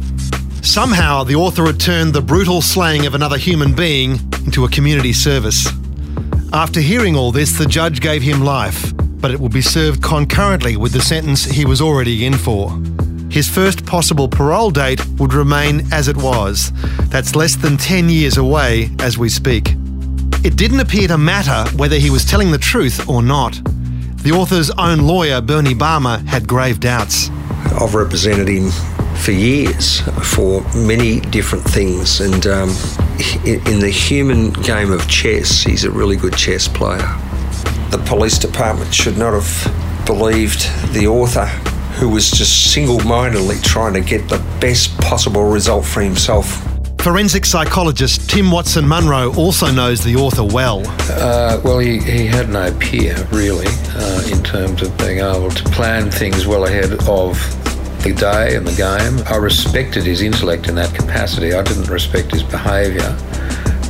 Somehow, 0.65 1.23
the 1.23 1.35
author 1.35 1.67
had 1.67 1.79
turned 1.79 2.13
the 2.13 2.21
brutal 2.21 2.59
slaying 2.59 3.05
of 3.05 3.13
another 3.13 3.37
human 3.37 3.75
being 3.75 4.13
into 4.45 4.65
a 4.65 4.69
community 4.69 5.13
service. 5.13 5.67
After 6.51 6.81
hearing 6.81 7.15
all 7.15 7.31
this, 7.31 7.57
the 7.57 7.67
judge 7.67 8.01
gave 8.01 8.23
him 8.23 8.41
life, 8.41 8.91
but 8.97 9.29
it 9.29 9.39
would 9.39 9.53
be 9.53 9.61
served 9.61 10.01
concurrently 10.01 10.75
with 10.75 10.91
the 10.91 11.01
sentence 11.01 11.45
he 11.45 11.65
was 11.65 11.81
already 11.81 12.25
in 12.25 12.33
for. 12.33 12.71
His 13.29 13.47
first 13.47 13.85
possible 13.85 14.27
parole 14.27 14.71
date 14.71 15.05
would 15.19 15.33
remain 15.33 15.83
as 15.93 16.07
it 16.07 16.17
was. 16.17 16.73
That's 17.09 17.35
less 17.35 17.55
than 17.55 17.77
10 17.77 18.09
years 18.09 18.37
away 18.37 18.89
as 18.99 19.19
we 19.19 19.29
speak. 19.29 19.75
It 20.43 20.57
didn't 20.57 20.79
appear 20.79 21.07
to 21.09 21.17
matter 21.17 21.69
whether 21.77 21.97
he 21.97 22.09
was 22.09 22.25
telling 22.25 22.51
the 22.51 22.57
truth 22.57 23.07
or 23.07 23.21
not. 23.21 23.53
The 24.23 24.31
author's 24.31 24.71
own 24.71 24.99
lawyer, 24.99 25.41
Bernie 25.41 25.75
Balmer, 25.75 26.17
had 26.25 26.47
grave 26.47 26.79
doubts. 26.79 27.29
I've 27.79 27.93
represented 27.93 28.47
him 28.47 28.71
for 29.23 29.31
years 29.31 30.01
for 30.35 30.61
many 30.75 31.19
different 31.19 31.63
things, 31.63 32.21
and 32.21 32.45
um, 32.47 32.69
in 33.45 33.79
the 33.79 33.91
human 33.91 34.51
game 34.51 34.91
of 34.91 35.07
chess, 35.07 35.61
he's 35.63 35.83
a 35.83 35.91
really 35.91 36.15
good 36.15 36.35
chess 36.35 36.67
player. 36.67 37.07
The 37.91 38.03
police 38.05 38.37
department 38.37 38.93
should 38.93 39.17
not 39.17 39.33
have 39.33 40.05
believed 40.05 40.69
the 40.93 41.07
author 41.07 41.45
who 41.95 42.09
was 42.09 42.29
just 42.29 42.73
single 42.73 42.99
mindedly 43.01 43.57
trying 43.61 43.93
to 43.93 44.01
get 44.01 44.27
the 44.27 44.37
best 44.59 44.97
possible 44.99 45.45
result 45.45 45.85
for 45.85 46.01
himself. 46.01 46.61
Forensic 46.99 47.45
psychologist 47.45 48.29
Tim 48.29 48.51
Watson 48.51 48.87
Munro 48.87 49.33
also 49.35 49.71
knows 49.71 50.03
the 50.03 50.15
author 50.15 50.43
well. 50.43 50.83
Uh, 51.09 51.61
well, 51.63 51.79
he, 51.79 51.99
he 51.99 52.25
had 52.25 52.49
no 52.49 52.75
peer, 52.79 53.15
really, 53.31 53.67
uh, 53.67 54.27
in 54.31 54.43
terms 54.43 54.81
of 54.81 54.97
being 54.97 55.19
able 55.19 55.51
to 55.51 55.63
plan 55.65 56.09
things 56.09 56.47
well 56.47 56.65
ahead 56.65 56.93
of 57.07 57.64
the 58.05 58.13
day 58.13 58.55
and 58.55 58.67
the 58.67 58.75
game. 58.75 59.25
I 59.27 59.37
respected 59.37 60.03
his 60.03 60.21
intellect 60.21 60.67
in 60.67 60.75
that 60.75 60.93
capacity. 60.93 61.53
I 61.53 61.63
didn't 61.63 61.89
respect 61.89 62.31
his 62.31 62.43
behaviour, 62.43 63.17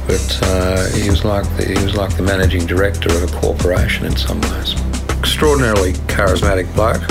but 0.07 0.39
uh, 0.43 0.89
he 0.91 1.09
was 1.09 1.25
like 1.25 1.43
the, 1.57 1.65
he 1.65 1.83
was 1.83 1.95
like 1.95 2.15
the 2.15 2.23
managing 2.23 2.65
director 2.65 3.09
of 3.09 3.23
a 3.23 3.39
corporation 3.39 4.05
in 4.05 4.15
some 4.15 4.39
ways. 4.39 4.73
Extraordinarily 5.19 5.93
charismatic 6.07 6.73
bloke, 6.75 7.01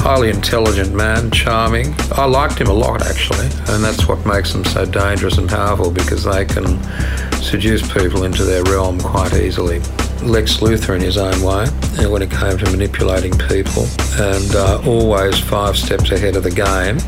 highly 0.00 0.30
intelligent 0.30 0.94
man, 0.94 1.32
charming. 1.32 1.92
I 2.12 2.26
liked 2.26 2.60
him 2.60 2.68
a 2.68 2.72
lot 2.72 3.02
actually, 3.02 3.46
and 3.74 3.82
that's 3.82 4.06
what 4.06 4.24
makes 4.24 4.52
them 4.52 4.64
so 4.64 4.84
dangerous 4.84 5.38
and 5.38 5.48
powerful 5.48 5.90
because 5.90 6.22
they 6.22 6.44
can 6.44 6.80
seduce 7.42 7.82
people 7.92 8.22
into 8.22 8.44
their 8.44 8.62
realm 8.64 9.00
quite 9.00 9.34
easily. 9.34 9.80
Lex 10.22 10.58
Luthor 10.58 10.94
in 10.94 11.00
his 11.00 11.16
own 11.16 11.40
way 11.42 11.66
when 12.08 12.22
it 12.22 12.30
came 12.30 12.56
to 12.58 12.70
manipulating 12.70 13.32
people, 13.32 13.86
and 14.18 14.54
uh, 14.54 14.80
always 14.86 15.38
five 15.38 15.76
steps 15.76 16.10
ahead 16.10 16.36
of 16.36 16.42
the 16.42 16.50
game 16.50 16.98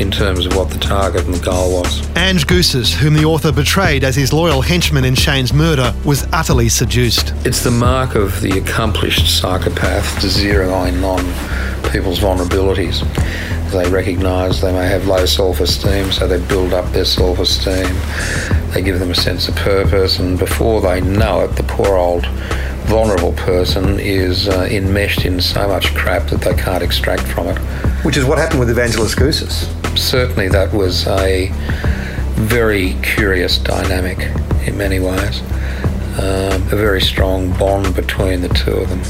in 0.00 0.10
terms 0.10 0.46
of 0.46 0.56
what 0.56 0.70
the 0.70 0.78
target 0.78 1.24
and 1.24 1.34
the 1.34 1.44
goal 1.44 1.80
was. 1.80 2.00
Ange 2.16 2.46
Goussis, 2.46 2.92
whom 2.92 3.14
the 3.14 3.24
author 3.24 3.52
betrayed 3.52 4.02
as 4.02 4.16
his 4.16 4.32
loyal 4.32 4.62
henchman 4.62 5.04
in 5.04 5.14
Shane's 5.14 5.52
murder, 5.52 5.94
was 6.04 6.26
utterly 6.32 6.68
seduced. 6.68 7.32
It's 7.44 7.62
the 7.62 7.70
mark 7.70 8.14
of 8.14 8.40
the 8.40 8.58
accomplished 8.58 9.38
psychopath 9.40 10.20
to 10.20 10.28
zero 10.28 10.84
in 10.84 11.04
on 11.04 11.20
people's 11.90 12.20
vulnerabilities. 12.20 13.00
They 13.70 13.88
recognise 13.88 14.60
they 14.60 14.72
may 14.72 14.86
have 14.88 15.06
low 15.06 15.26
self 15.26 15.60
esteem, 15.60 16.10
so 16.10 16.26
they 16.26 16.44
build 16.48 16.72
up 16.72 16.90
their 16.92 17.04
self 17.04 17.38
esteem. 17.38 17.94
They 18.72 18.82
give 18.82 19.00
them 19.00 19.10
a 19.10 19.14
sense 19.14 19.48
of 19.48 19.56
purpose, 19.56 20.18
and 20.18 20.38
before 20.38 20.80
they 20.80 21.00
know 21.00 21.40
it, 21.40 21.56
the 21.56 21.64
poor 21.64 21.96
old 21.96 22.26
vulnerable 22.86 23.32
person 23.32 23.98
is 24.00 24.48
uh, 24.48 24.68
enmeshed 24.70 25.24
in 25.24 25.40
so 25.40 25.68
much 25.68 25.94
crap 25.94 26.28
that 26.30 26.40
they 26.40 26.54
can't 26.54 26.82
extract 26.82 27.22
from 27.22 27.48
it. 27.48 27.58
Which 28.04 28.16
is 28.16 28.24
what 28.24 28.38
happened 28.38 28.60
with 28.60 28.70
Evangelos 28.70 29.16
Goussis. 29.16 29.98
Certainly, 29.98 30.48
that 30.48 30.72
was 30.72 31.06
a 31.06 31.50
very 32.34 32.94
curious 33.02 33.58
dynamic 33.58 34.18
in 34.66 34.78
many 34.78 35.00
ways. 35.00 35.42
Um, 36.18 36.62
a 36.62 36.76
very 36.76 37.00
strong 37.00 37.50
bond 37.58 37.94
between 37.94 38.40
the 38.40 38.48
two 38.48 38.72
of 38.72 38.88
them. 38.88 39.00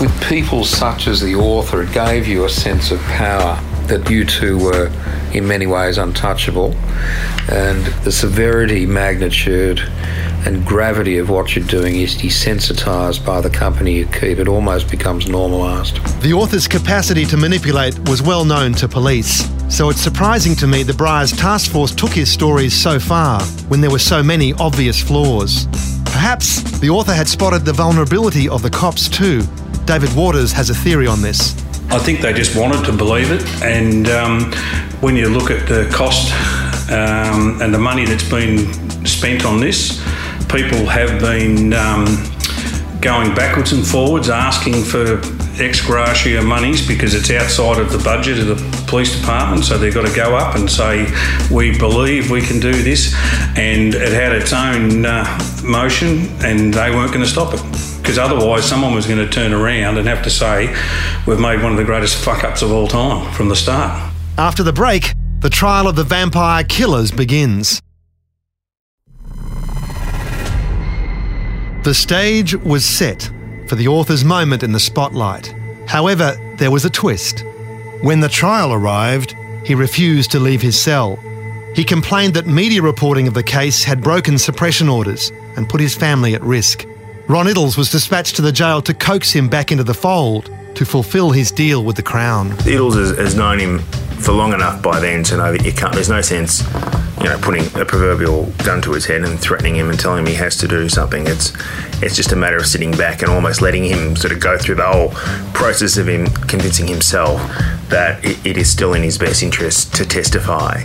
With 0.00 0.24
people 0.28 0.64
such 0.64 1.06
as 1.06 1.20
the 1.20 1.34
author, 1.34 1.82
it 1.82 1.92
gave 1.92 2.26
you 2.26 2.44
a 2.44 2.48
sense 2.48 2.90
of 2.90 3.00
power 3.02 3.62
that 3.88 4.08
you 4.10 4.24
two 4.24 4.58
were 4.58 4.90
in 5.32 5.46
many 5.46 5.66
ways 5.66 5.98
untouchable, 5.98 6.74
and 7.50 7.84
the 8.04 8.12
severity, 8.12 8.86
magnitude, 8.86 9.80
and 10.44 10.66
gravity 10.66 11.18
of 11.18 11.30
what 11.30 11.54
you're 11.54 11.66
doing 11.66 11.96
is 11.96 12.14
desensitised 12.16 13.24
by 13.24 13.40
the 13.40 13.50
company 13.50 13.94
you 13.94 14.06
keep. 14.06 14.38
It 14.38 14.48
almost 14.48 14.90
becomes 14.90 15.28
normalised. 15.28 15.96
The 16.22 16.32
author's 16.32 16.68
capacity 16.68 17.24
to 17.26 17.36
manipulate 17.36 17.98
was 18.08 18.22
well 18.22 18.44
known 18.44 18.72
to 18.74 18.88
police, 18.88 19.48
so 19.74 19.88
it's 19.88 20.00
surprising 20.00 20.54
to 20.56 20.66
me 20.66 20.82
the 20.82 20.94
Briars 20.94 21.32
Task 21.32 21.70
Force 21.70 21.94
took 21.94 22.10
his 22.10 22.30
stories 22.30 22.74
so 22.74 22.98
far 22.98 23.42
when 23.68 23.80
there 23.80 23.90
were 23.90 23.98
so 23.98 24.22
many 24.22 24.52
obvious 24.54 25.00
flaws. 25.00 25.66
Perhaps 26.04 26.62
the 26.80 26.90
author 26.90 27.14
had 27.14 27.28
spotted 27.28 27.64
the 27.64 27.72
vulnerability 27.72 28.48
of 28.48 28.62
the 28.62 28.70
cops 28.70 29.08
too. 29.08 29.42
David 29.86 30.14
Waters 30.14 30.52
has 30.52 30.70
a 30.70 30.74
theory 30.74 31.06
on 31.06 31.22
this. 31.22 31.61
I 31.92 31.98
think 31.98 32.22
they 32.22 32.32
just 32.32 32.56
wanted 32.56 32.86
to 32.86 32.92
believe 32.92 33.30
it, 33.30 33.44
and 33.62 34.08
um, 34.08 34.50
when 35.02 35.14
you 35.14 35.28
look 35.28 35.50
at 35.50 35.68
the 35.68 35.90
cost 35.92 36.32
um, 36.90 37.60
and 37.60 37.72
the 37.74 37.78
money 37.78 38.06
that's 38.06 38.28
been 38.28 38.72
spent 39.04 39.44
on 39.44 39.60
this, 39.60 40.02
people 40.48 40.86
have 40.86 41.20
been 41.20 41.74
um, 41.74 42.06
going 43.02 43.34
backwards 43.34 43.72
and 43.72 43.86
forwards 43.86 44.30
asking 44.30 44.82
for 44.82 45.20
ex 45.60 45.84
gratia 45.84 46.40
monies 46.40 46.86
because 46.86 47.14
it's 47.14 47.30
outside 47.30 47.78
of 47.78 47.92
the 47.92 47.98
budget 47.98 48.38
of 48.38 48.46
the 48.46 48.86
police 48.86 49.14
department. 49.14 49.62
So 49.62 49.76
they've 49.76 49.92
got 49.92 50.06
to 50.06 50.16
go 50.16 50.34
up 50.34 50.56
and 50.56 50.70
say, 50.70 51.06
We 51.50 51.76
believe 51.76 52.30
we 52.30 52.40
can 52.40 52.58
do 52.58 52.72
this. 52.72 53.14
And 53.54 53.94
it 53.94 54.12
had 54.12 54.32
its 54.32 54.54
own 54.54 55.04
uh, 55.04 55.24
motion, 55.62 56.28
and 56.42 56.72
they 56.72 56.90
weren't 56.90 57.12
going 57.12 57.24
to 57.24 57.30
stop 57.30 57.52
it. 57.52 57.91
Because 58.02 58.18
otherwise, 58.18 58.64
someone 58.64 58.94
was 58.94 59.06
going 59.06 59.24
to 59.24 59.28
turn 59.28 59.52
around 59.52 59.96
and 59.96 60.08
have 60.08 60.24
to 60.24 60.30
say, 60.30 60.74
We've 61.24 61.38
made 61.38 61.62
one 61.62 61.70
of 61.70 61.78
the 61.78 61.84
greatest 61.84 62.16
fuck 62.16 62.42
ups 62.42 62.60
of 62.60 62.72
all 62.72 62.88
time 62.88 63.32
from 63.32 63.48
the 63.48 63.54
start. 63.54 64.12
After 64.36 64.64
the 64.64 64.72
break, 64.72 65.14
the 65.38 65.48
trial 65.48 65.86
of 65.86 65.94
the 65.94 66.02
vampire 66.02 66.64
killers 66.64 67.12
begins. 67.12 67.80
The 71.84 71.94
stage 71.94 72.56
was 72.56 72.84
set 72.84 73.30
for 73.68 73.76
the 73.76 73.86
author's 73.86 74.24
moment 74.24 74.64
in 74.64 74.72
the 74.72 74.80
spotlight. 74.80 75.54
However, 75.86 76.36
there 76.58 76.72
was 76.72 76.84
a 76.84 76.90
twist. 76.90 77.44
When 78.02 78.18
the 78.18 78.28
trial 78.28 78.72
arrived, 78.72 79.36
he 79.64 79.76
refused 79.76 80.32
to 80.32 80.40
leave 80.40 80.60
his 80.60 80.80
cell. 80.80 81.16
He 81.76 81.84
complained 81.84 82.34
that 82.34 82.48
media 82.48 82.82
reporting 82.82 83.28
of 83.28 83.34
the 83.34 83.44
case 83.44 83.84
had 83.84 84.02
broken 84.02 84.38
suppression 84.38 84.88
orders 84.88 85.30
and 85.56 85.68
put 85.68 85.80
his 85.80 85.94
family 85.94 86.34
at 86.34 86.42
risk. 86.42 86.84
Ron 87.28 87.46
Iddles 87.46 87.76
was 87.78 87.90
dispatched 87.90 88.36
to 88.36 88.42
the 88.42 88.52
jail 88.52 88.82
to 88.82 88.92
coax 88.92 89.32
him 89.32 89.48
back 89.48 89.70
into 89.70 89.84
the 89.84 89.94
fold 89.94 90.50
to 90.74 90.84
fulfill 90.84 91.30
his 91.30 91.50
deal 91.50 91.84
with 91.84 91.96
the 91.96 92.02
Crown. 92.02 92.50
Iddles 92.62 92.96
has, 92.96 93.16
has 93.16 93.34
known 93.34 93.58
him 93.58 93.78
for 93.78 94.32
long 94.32 94.52
enough 94.52 94.82
by 94.82 95.00
then 95.00 95.22
to 95.24 95.36
know 95.36 95.52
that 95.52 95.64
you 95.64 95.72
can't, 95.72 95.92
there's 95.92 96.08
no 96.08 96.20
sense 96.20 96.62
you 97.22 97.28
know, 97.28 97.38
putting 97.38 97.64
a 97.80 97.84
proverbial 97.84 98.46
gun 98.64 98.82
to 98.82 98.92
his 98.92 99.06
head 99.06 99.22
and 99.22 99.38
threatening 99.38 99.76
him 99.76 99.90
and 99.90 99.98
telling 99.98 100.20
him 100.20 100.26
he 100.26 100.34
has 100.34 100.56
to 100.56 100.66
do 100.66 100.88
something. 100.88 101.26
It's 101.26 101.52
it's 102.02 102.16
just 102.16 102.32
a 102.32 102.36
matter 102.36 102.56
of 102.56 102.66
sitting 102.66 102.90
back 102.90 103.22
and 103.22 103.30
almost 103.30 103.62
letting 103.62 103.84
him 103.84 104.16
sort 104.16 104.32
of 104.32 104.40
go 104.40 104.58
through 104.58 104.74
the 104.76 104.86
whole 104.86 105.10
process 105.54 105.96
of 105.98 106.08
him 106.08 106.26
convincing 106.48 106.88
himself 106.88 107.40
that 107.90 108.24
it, 108.24 108.44
it 108.44 108.56
is 108.56 108.68
still 108.68 108.94
in 108.94 109.02
his 109.02 109.18
best 109.18 109.44
interest 109.44 109.94
to 109.94 110.04
testify. 110.04 110.82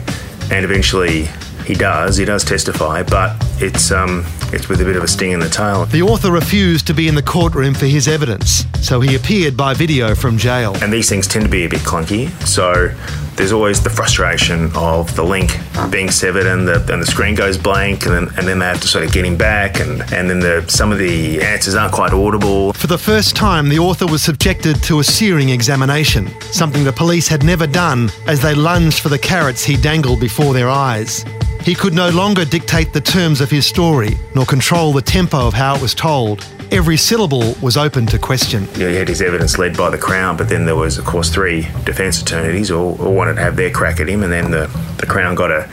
And 0.51 0.63
eventually 0.63 1.27
he 1.65 1.73
does, 1.73 2.17
he 2.17 2.25
does 2.25 2.43
testify, 2.45 3.01
but 3.01 3.35
it's 3.59 3.91
um, 3.91 4.23
it's 4.53 4.69
with 4.69 4.81
a 4.81 4.85
bit 4.85 4.95
of 4.95 5.03
a 5.03 5.07
sting 5.07 5.31
in 5.31 5.39
the 5.39 5.49
tail. 5.49 5.85
The 5.85 6.01
author 6.01 6.31
refused 6.31 6.87
to 6.87 6.93
be 6.93 7.07
in 7.07 7.15
the 7.15 7.23
courtroom 7.23 7.73
for 7.73 7.85
his 7.85 8.07
evidence, 8.07 8.65
so 8.81 8.99
he 9.01 9.15
appeared 9.15 9.57
by 9.57 9.73
video 9.73 10.15
from 10.15 10.37
jail. 10.37 10.75
And 10.81 10.91
these 10.91 11.09
things 11.09 11.27
tend 11.27 11.45
to 11.45 11.51
be 11.51 11.65
a 11.65 11.69
bit 11.69 11.81
clunky, 11.81 12.29
so 12.45 12.93
there's 13.37 13.51
always 13.51 13.81
the 13.81 13.89
frustration 13.89 14.71
of 14.75 15.15
the 15.15 15.23
link 15.23 15.51
being 15.91 16.09
severed 16.09 16.47
and 16.47 16.67
the, 16.67 16.91
and 16.91 17.01
the 17.01 17.05
screen 17.05 17.35
goes 17.35 17.57
blank 17.57 18.05
and 18.05 18.13
then, 18.13 18.27
and 18.37 18.47
then 18.47 18.59
they 18.59 18.65
have 18.65 18.81
to 18.81 18.87
sort 18.87 19.05
of 19.05 19.13
get 19.13 19.25
him 19.25 19.37
back 19.37 19.79
and, 19.79 20.01
and 20.11 20.29
then 20.29 20.39
the, 20.39 20.65
some 20.67 20.91
of 20.91 20.97
the 20.97 21.39
answers 21.41 21.75
aren't 21.75 21.93
quite 21.93 22.13
audible. 22.13 22.73
For 22.73 22.87
the 22.87 22.97
first 22.97 23.35
time, 23.35 23.69
the 23.69 23.77
author 23.77 24.07
was 24.07 24.23
subjected 24.23 24.81
to 24.83 24.99
a 24.99 25.03
searing 25.03 25.49
examination, 25.49 26.29
something 26.51 26.83
the 26.83 26.91
police 26.91 27.27
had 27.27 27.43
never 27.43 27.67
done 27.67 28.09
as 28.25 28.41
they 28.41 28.55
lunged 28.55 28.99
for 28.99 29.09
the 29.09 29.19
carrots 29.19 29.63
he 29.63 29.77
dangled 29.77 30.19
before 30.19 30.53
their 30.53 30.69
eyes. 30.69 31.23
He 31.67 31.75
could 31.75 31.93
no 31.93 32.07
longer 32.11 32.45
dictate 32.45 32.93
the 32.93 33.01
terms 33.01 33.41
of 33.41 33.51
his 33.51 33.65
story, 33.65 34.17
nor 34.33 34.45
control 34.45 34.93
the 34.93 35.01
tempo 35.01 35.45
of 35.45 35.53
how 35.53 35.75
it 35.75 35.81
was 35.81 35.93
told. 35.93 36.47
every 36.71 36.95
syllable 36.95 37.55
was 37.61 37.75
open 37.75 38.05
to 38.05 38.17
question. 38.17 38.67
He 38.67 38.83
had 38.83 39.09
his 39.09 39.21
evidence 39.21 39.57
led 39.57 39.75
by 39.75 39.89
the 39.89 39.97
Crown, 39.97 40.37
but 40.37 40.47
then 40.47 40.65
there 40.65 40.77
was, 40.77 40.97
of 40.97 41.03
course, 41.03 41.29
three 41.29 41.63
defence 41.83 42.21
attorneys 42.21 42.71
all, 42.71 42.95
all 43.01 43.13
wanted 43.13 43.33
to 43.33 43.41
have 43.41 43.57
their 43.57 43.69
crack 43.69 43.99
at 43.99 44.07
him, 44.07 44.23
and 44.23 44.31
then 44.31 44.49
the, 44.49 44.67
the 44.97 45.05
Crown 45.05 45.35
got 45.35 45.51
a 45.51 45.67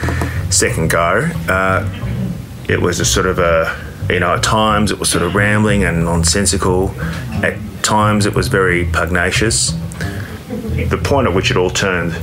second 0.50 0.90
go. 0.90 1.30
Uh, 1.48 1.88
it 2.68 2.80
was 2.82 2.98
a 2.98 3.04
sort 3.04 3.26
of 3.26 3.38
a, 3.38 3.80
you 4.10 4.18
know, 4.18 4.34
at 4.34 4.42
times 4.42 4.90
it 4.90 4.98
was 4.98 5.08
sort 5.08 5.22
of 5.22 5.36
rambling 5.36 5.84
and 5.84 6.04
nonsensical. 6.04 6.90
At 7.44 7.56
times 7.84 8.26
it 8.26 8.34
was 8.34 8.48
very 8.48 8.86
pugnacious. 8.86 9.70
The 10.90 11.00
point 11.04 11.28
at 11.28 11.34
which 11.34 11.52
it 11.52 11.56
all 11.56 11.70
turned 11.70 12.16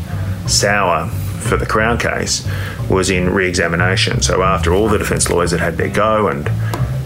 sour 0.50 1.10
for 1.42 1.58
the 1.58 1.66
Crown 1.66 1.98
case 1.98 2.48
was 2.90 3.10
in 3.10 3.30
re 3.30 3.48
examination. 3.48 4.22
So 4.22 4.42
after 4.44 4.74
all 4.74 4.88
the 4.88 4.98
defence 4.98 5.30
lawyers 5.30 5.52
had 5.52 5.60
had 5.60 5.78
their 5.78 5.90
go 5.90 6.28
and 6.28 6.50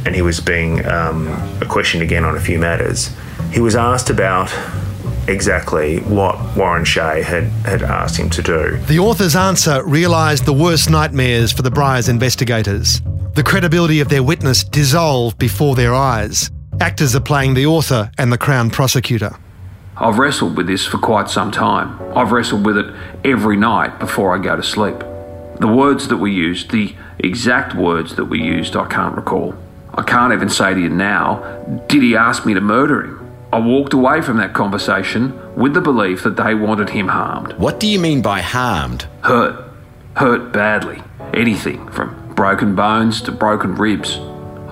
and 0.05 0.15
he 0.15 0.21
was 0.21 0.39
being 0.39 0.85
um, 0.85 1.27
questioned 1.67 2.03
again 2.03 2.23
on 2.23 2.37
a 2.37 2.39
few 2.39 2.59
matters, 2.59 3.09
he 3.51 3.59
was 3.59 3.75
asked 3.75 4.11
about 4.11 4.53
exactly 5.27 5.99
what 6.01 6.55
Warren 6.55 6.85
Shea 6.85 7.23
had, 7.23 7.45
had 7.65 7.81
asked 7.81 8.17
him 8.17 8.29
to 8.31 8.41
do. 8.43 8.77
The 8.87 8.99
author's 8.99 9.35
answer 9.35 9.83
realised 9.83 10.45
the 10.45 10.53
worst 10.53 10.89
nightmares 10.89 11.51
for 11.51 11.63
the 11.63 11.71
Briars 11.71 12.09
investigators. 12.09 13.01
The 13.33 13.43
credibility 13.43 13.99
of 13.99 14.09
their 14.09 14.23
witness 14.23 14.63
dissolved 14.63 15.37
before 15.37 15.75
their 15.75 15.93
eyes. 15.93 16.51
Actors 16.79 17.15
are 17.15 17.21
playing 17.21 17.53
the 17.53 17.65
author 17.65 18.11
and 18.17 18.31
the 18.31 18.37
Crown 18.37 18.69
prosecutor. 18.69 19.35
I've 19.97 20.19
wrestled 20.19 20.57
with 20.57 20.67
this 20.67 20.85
for 20.85 20.97
quite 20.97 21.29
some 21.29 21.51
time. 21.51 21.99
I've 22.15 22.31
wrestled 22.31 22.65
with 22.65 22.77
it 22.77 22.93
every 23.23 23.55
night 23.55 23.97
before 23.97 24.35
I 24.35 24.39
go 24.39 24.55
to 24.55 24.63
sleep. 24.63 24.99
The 25.59 25.67
words 25.67 26.09
that 26.09 26.17
we 26.17 26.33
used, 26.33 26.71
the 26.71 26.93
exact 27.19 27.75
words 27.75 28.15
that 28.15 28.25
we 28.25 28.41
used, 28.41 28.75
I 28.75 28.87
can't 28.87 29.15
recall. 29.15 29.55
I 29.93 30.03
can't 30.03 30.33
even 30.33 30.49
say 30.49 30.73
to 30.73 30.79
you 30.79 30.89
now, 30.89 31.37
did 31.87 32.03
he 32.03 32.15
ask 32.15 32.45
me 32.45 32.53
to 32.53 32.61
murder 32.61 33.05
him? 33.05 33.31
I 33.53 33.59
walked 33.59 33.93
away 33.93 34.21
from 34.21 34.35
that 34.37 34.53
conversation 34.53 35.55
with 35.55 35.73
the 35.73 35.79
belief 35.79 36.23
that 36.23 36.35
they 36.35 36.53
wanted 36.53 36.89
him 36.89 37.07
harmed. 37.07 37.53
What 37.53 37.79
do 37.79 37.87
you 37.87 37.99
mean 37.99 38.21
by 38.21 38.41
harmed? 38.41 39.07
Hurt. 39.21 39.63
Hurt 40.17 40.51
badly. 40.51 41.01
Anything 41.33 41.89
from 41.89 42.33
broken 42.35 42.75
bones 42.75 43.21
to 43.21 43.31
broken 43.31 43.75
ribs. 43.75 44.17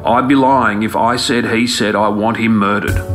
I'd 0.03 0.27
be 0.27 0.35
lying 0.35 0.83
if 0.83 0.97
I 0.97 1.15
said 1.15 1.45
he 1.45 1.65
said 1.65 1.95
I 1.95 2.09
want 2.09 2.35
him 2.35 2.57
murdered. 2.57 3.12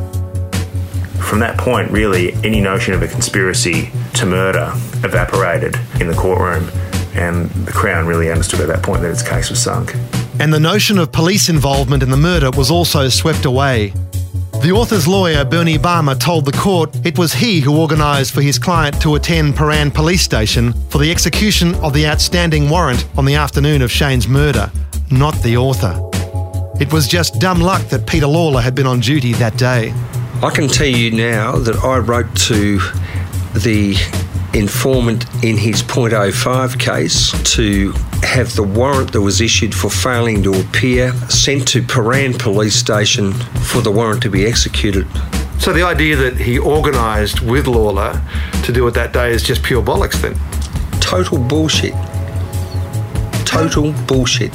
From 1.28 1.40
that 1.40 1.58
point, 1.58 1.90
really, 1.90 2.32
any 2.42 2.58
notion 2.58 2.94
of 2.94 3.02
a 3.02 3.06
conspiracy 3.06 3.90
to 4.14 4.24
murder 4.24 4.72
evaporated 5.04 5.76
in 6.00 6.06
the 6.08 6.14
courtroom, 6.14 6.70
and 7.14 7.50
the 7.66 7.70
Crown 7.70 8.06
really 8.06 8.30
understood 8.30 8.60
at 8.60 8.68
that 8.68 8.82
point 8.82 9.02
that 9.02 9.10
its 9.10 9.22
case 9.22 9.50
was 9.50 9.62
sunk. 9.62 9.94
And 10.40 10.54
the 10.54 10.58
notion 10.58 10.96
of 10.96 11.12
police 11.12 11.50
involvement 11.50 12.02
in 12.02 12.08
the 12.08 12.16
murder 12.16 12.50
was 12.50 12.70
also 12.70 13.10
swept 13.10 13.44
away. 13.44 13.92
The 14.62 14.72
author's 14.72 15.06
lawyer, 15.06 15.44
Bernie 15.44 15.76
Balmer, 15.76 16.14
told 16.14 16.46
the 16.46 16.52
court 16.52 16.96
it 17.04 17.18
was 17.18 17.34
he 17.34 17.60
who 17.60 17.78
organised 17.78 18.32
for 18.32 18.40
his 18.40 18.58
client 18.58 18.98
to 19.02 19.16
attend 19.16 19.52
Prahran 19.52 19.92
Police 19.92 20.22
Station 20.22 20.72
for 20.88 20.96
the 20.96 21.10
execution 21.10 21.74
of 21.76 21.92
the 21.92 22.06
outstanding 22.06 22.70
warrant 22.70 23.06
on 23.18 23.26
the 23.26 23.34
afternoon 23.34 23.82
of 23.82 23.92
Shane's 23.92 24.26
murder, 24.26 24.72
not 25.10 25.34
the 25.42 25.58
author. 25.58 25.94
It 26.80 26.90
was 26.90 27.06
just 27.06 27.38
dumb 27.38 27.60
luck 27.60 27.82
that 27.88 28.06
Peter 28.06 28.26
Lawler 28.26 28.62
had 28.62 28.74
been 28.74 28.86
on 28.86 29.00
duty 29.00 29.34
that 29.34 29.58
day. 29.58 29.92
I 30.40 30.50
can 30.50 30.68
tell 30.68 30.86
you 30.86 31.10
now 31.10 31.56
that 31.58 31.82
I 31.82 31.98
wrote 31.98 32.32
to 32.46 32.78
the 33.58 33.96
informant 34.54 35.26
in 35.42 35.56
his 35.56 35.82
.05 35.82 36.78
case 36.78 37.32
to 37.54 37.90
have 38.22 38.54
the 38.54 38.62
warrant 38.62 39.12
that 39.14 39.20
was 39.20 39.40
issued 39.40 39.74
for 39.74 39.90
failing 39.90 40.44
to 40.44 40.54
appear 40.60 41.12
sent 41.28 41.66
to 41.68 41.82
Prahran 41.82 42.38
Police 42.38 42.76
Station 42.76 43.32
for 43.32 43.80
the 43.80 43.90
warrant 43.90 44.22
to 44.22 44.30
be 44.30 44.46
executed. 44.46 45.08
So 45.58 45.72
the 45.72 45.82
idea 45.82 46.14
that 46.14 46.36
he 46.36 46.60
organised 46.60 47.42
with 47.42 47.66
Lawler 47.66 48.22
to 48.62 48.72
do 48.72 48.86
it 48.86 48.92
that 48.92 49.12
day 49.12 49.32
is 49.32 49.42
just 49.42 49.64
pure 49.64 49.82
bollocks 49.82 50.20
then? 50.22 50.36
Total 51.00 51.36
bullshit. 51.36 51.94
Total 53.44 53.92
bullshit. 54.06 54.52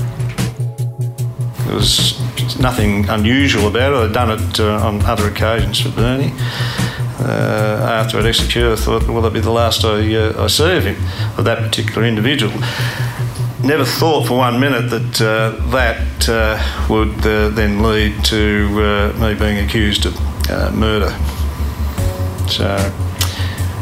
There 1.65 1.75
was 1.75 2.23
nothing 2.59 3.07
unusual 3.09 3.68
about 3.68 3.94
it. 3.94 3.98
I'd 3.98 4.13
done 4.13 4.31
it 4.31 4.59
uh, 4.59 4.87
on 4.87 5.01
other 5.05 5.27
occasions 5.27 5.79
for 5.79 5.89
Bernie. 5.89 6.33
Uh, 7.20 8.00
after 8.01 8.18
I'd 8.18 8.25
executed, 8.25 8.72
I 8.74 8.75
thought, 8.75 9.07
will 9.07 9.22
that 9.22 9.33
be 9.33 9.39
the 9.39 9.51
last 9.51 9.85
I, 9.85 10.13
uh, 10.13 10.44
I 10.44 10.48
him, 10.83 10.96
of 11.37 11.46
that 11.46 11.59
particular 11.59 12.05
individual? 12.05 12.53
Never 13.63 13.85
thought 13.85 14.27
for 14.27 14.37
one 14.37 14.59
minute 14.59 14.89
that 14.89 15.22
uh, 15.22 15.51
that 15.72 16.27
uh, 16.27 16.87
would 16.89 17.16
then 17.20 17.81
lead 17.81 18.25
to 18.25 19.13
me 19.20 19.35
being 19.35 19.63
accused 19.63 20.05
of 20.05 20.16
murder. 20.74 21.16
So 22.50 23.02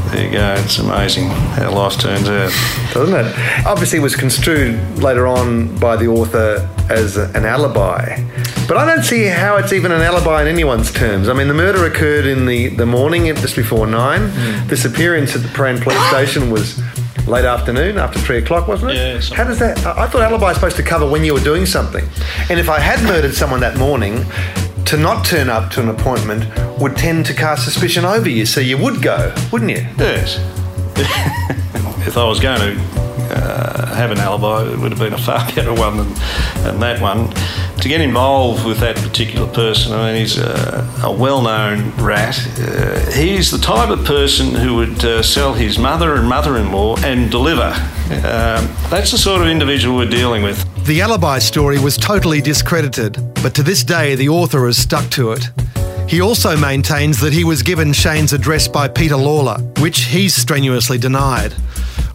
there 0.09 0.25
you 0.25 0.31
go. 0.31 0.53
It's 0.57 0.79
amazing 0.79 1.29
how 1.29 1.73
life 1.73 1.97
turns 1.99 2.27
out. 2.27 2.51
Doesn't 2.93 3.15
it? 3.15 3.65
Obviously, 3.65 3.99
it 3.99 4.01
was 4.01 4.15
construed 4.15 4.79
later 4.99 5.27
on 5.27 5.77
by 5.77 5.95
the 5.95 6.07
author 6.07 6.67
as 6.89 7.17
an 7.17 7.45
alibi. 7.45 8.21
But 8.67 8.77
I 8.77 8.85
don't 8.85 9.03
see 9.03 9.25
how 9.25 9.57
it's 9.57 9.73
even 9.73 9.91
an 9.91 10.01
alibi 10.01 10.41
in 10.41 10.47
anyone's 10.47 10.91
terms. 10.91 11.29
I 11.29 11.33
mean, 11.33 11.47
the 11.47 11.53
murder 11.53 11.85
occurred 11.85 12.25
in 12.25 12.45
the, 12.45 12.69
the 12.69 12.85
morning, 12.85 13.25
just 13.35 13.55
before 13.55 13.87
nine. 13.87 14.29
Mm. 14.29 14.69
Disappearance 14.69 15.35
at 15.35 15.41
the 15.41 15.49
Prahran 15.49 15.81
police 15.81 16.01
station 16.09 16.51
was 16.51 16.81
late 17.27 17.45
afternoon, 17.45 17.97
after 17.97 18.19
three 18.19 18.37
o'clock, 18.37 18.67
wasn't 18.67 18.91
it? 18.91 18.95
Yeah. 18.95 19.35
How 19.35 19.43
does 19.43 19.59
that? 19.59 19.77
I 19.85 20.07
thought 20.07 20.21
alibi 20.21 20.49
is 20.49 20.55
supposed 20.55 20.77
to 20.77 20.83
cover 20.83 21.09
when 21.09 21.23
you 21.23 21.33
were 21.33 21.39
doing 21.39 21.65
something. 21.65 22.03
And 22.49 22.59
if 22.59 22.69
I 22.69 22.79
had 22.79 23.01
murdered 23.03 23.33
someone 23.33 23.59
that 23.61 23.77
morning, 23.77 24.25
to 24.91 24.97
not 24.97 25.23
turn 25.25 25.49
up 25.49 25.71
to 25.71 25.79
an 25.79 25.87
appointment 25.87 26.45
would 26.77 26.97
tend 26.97 27.25
to 27.25 27.33
cast 27.33 27.63
suspicion 27.63 28.03
over 28.03 28.27
you, 28.27 28.45
so 28.45 28.59
you 28.59 28.77
would 28.77 29.01
go, 29.01 29.33
wouldn't 29.49 29.71
you? 29.71 29.87
Yes. 29.97 30.35
if 32.05 32.17
I 32.17 32.25
was 32.25 32.41
going 32.41 32.59
to 32.59 32.83
uh, 33.33 33.95
have 33.95 34.11
an 34.11 34.17
alibi, 34.17 34.69
it 34.69 34.77
would 34.77 34.91
have 34.91 34.99
been 34.99 35.13
a 35.13 35.17
far 35.17 35.49
better 35.55 35.73
one 35.73 35.95
than, 35.95 36.13
than 36.63 36.79
that 36.81 37.01
one. 37.01 37.29
To 37.77 37.87
get 37.87 38.01
involved 38.01 38.65
with 38.65 38.79
that 38.79 38.97
particular 38.97 39.47
person, 39.47 39.93
I 39.93 40.11
mean, 40.11 40.19
he's 40.19 40.37
a, 40.37 40.93
a 41.03 41.11
well 41.11 41.41
known 41.41 41.91
rat. 41.91 42.37
Uh, 42.59 43.11
he's 43.11 43.49
the 43.49 43.59
type 43.59 43.91
of 43.91 44.03
person 44.03 44.53
who 44.53 44.75
would 44.75 45.05
uh, 45.05 45.23
sell 45.23 45.53
his 45.53 45.79
mother 45.79 46.15
and 46.15 46.27
mother 46.27 46.57
in 46.57 46.69
law 46.73 46.97
and 46.97 47.31
deliver. 47.31 47.71
Um, 48.11 48.67
that's 48.89 49.11
the 49.11 49.17
sort 49.17 49.41
of 49.41 49.47
individual 49.47 49.95
we're 49.95 50.09
dealing 50.09 50.43
with. 50.43 50.69
The 50.85 50.99
alibi 51.01 51.37
story 51.39 51.79
was 51.79 51.95
totally 51.95 52.41
discredited, 52.41 53.13
but 53.35 53.53
to 53.53 53.63
this 53.63 53.83
day 53.83 54.15
the 54.15 54.29
author 54.29 54.65
has 54.65 54.77
stuck 54.77 55.09
to 55.11 55.31
it. 55.31 55.49
He 56.09 56.21
also 56.21 56.57
maintains 56.57 57.19
that 57.21 57.31
he 57.31 57.43
was 57.43 57.61
given 57.61 57.93
Shane's 57.93 58.33
address 58.33 58.67
by 58.67 58.87
Peter 58.87 59.15
Lawler, 59.15 59.59
which 59.77 60.05
he's 60.05 60.33
strenuously 60.33 60.97
denied. 60.97 61.53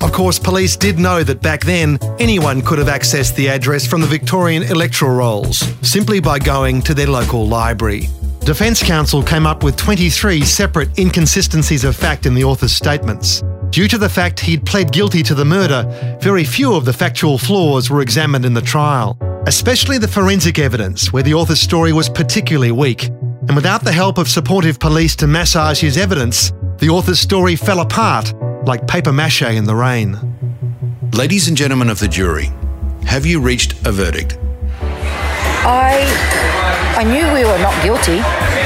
Of 0.03 0.13
course, 0.13 0.39
police 0.39 0.77
did 0.77 0.99
know 0.99 1.23
that 1.23 1.41
back 1.41 1.65
then 1.65 1.99
anyone 2.19 2.61
could 2.61 2.79
have 2.79 2.89
accessed 2.89 3.37
the 3.37 3.49
address 3.49 3.87
from 3.87 4.01
the 4.01 4.07
Victorian 4.07 4.65
electoral 4.65 5.15
rolls 5.15 5.59
simply 5.81 6.21
by 6.21 6.39
going 6.39 6.83
to 6.83 6.93
their 6.93 7.07
local 7.07 7.47
library. 7.47 8.09
Defence 8.41 8.83
counsel 8.83 9.23
came 9.23 9.47
up 9.47 9.63
with 9.63 9.77
23 9.77 10.43
separate 10.43 10.99
inconsistencies 10.99 11.85
of 11.85 11.97
fact 11.97 12.27
in 12.27 12.35
the 12.35 12.45
author's 12.45 12.73
statements. 12.73 13.43
Due 13.77 13.87
to 13.87 13.99
the 13.99 14.09
fact 14.09 14.41
he'd 14.41 14.65
pled 14.65 14.91
guilty 14.91 15.23
to 15.23 15.35
the 15.35 15.45
murder, 15.45 15.85
very 16.23 16.45
few 16.45 16.75
of 16.75 16.87
the 16.87 16.93
factual 16.95 17.37
flaws 17.37 17.91
were 17.91 18.01
examined 18.01 18.47
in 18.47 18.55
the 18.55 18.63
trial, 18.63 19.19
especially 19.47 19.99
the 19.99 20.09
forensic 20.09 20.59
evidence, 20.59 21.13
where 21.13 21.23
the 21.23 21.35
author's 21.35 21.61
story 21.61 21.93
was 21.93 22.09
particularly 22.09 22.73
weak. 22.73 23.09
And 23.49 23.55
without 23.55 23.85
the 23.85 23.93
help 23.93 24.17
of 24.17 24.31
supportive 24.31 24.81
police 24.81 25.15
to 25.17 25.27
massage 25.27 25.79
his 25.79 25.99
evidence, 25.99 26.55
the 26.79 26.89
author's 26.89 27.21
story 27.21 27.55
fell 27.55 27.81
apart 27.81 28.33
like 28.65 28.89
paper 28.89 29.13
mache 29.13 29.43
in 29.43 29.65
the 29.65 29.77
rain. 29.77 30.19
Ladies 31.13 31.47
and 31.47 31.55
gentlemen 31.55 31.91
of 31.91 31.99
the 31.99 32.09
jury, 32.09 32.49
have 33.05 33.27
you 33.27 33.41
reached 33.43 33.75
a 33.87 33.93
verdict? 33.93 34.39
I 34.81 36.66
I 36.97 37.05
knew 37.05 37.31
we 37.35 37.45
were 37.45 37.59
not 37.59 37.77
guilty. 37.83 38.21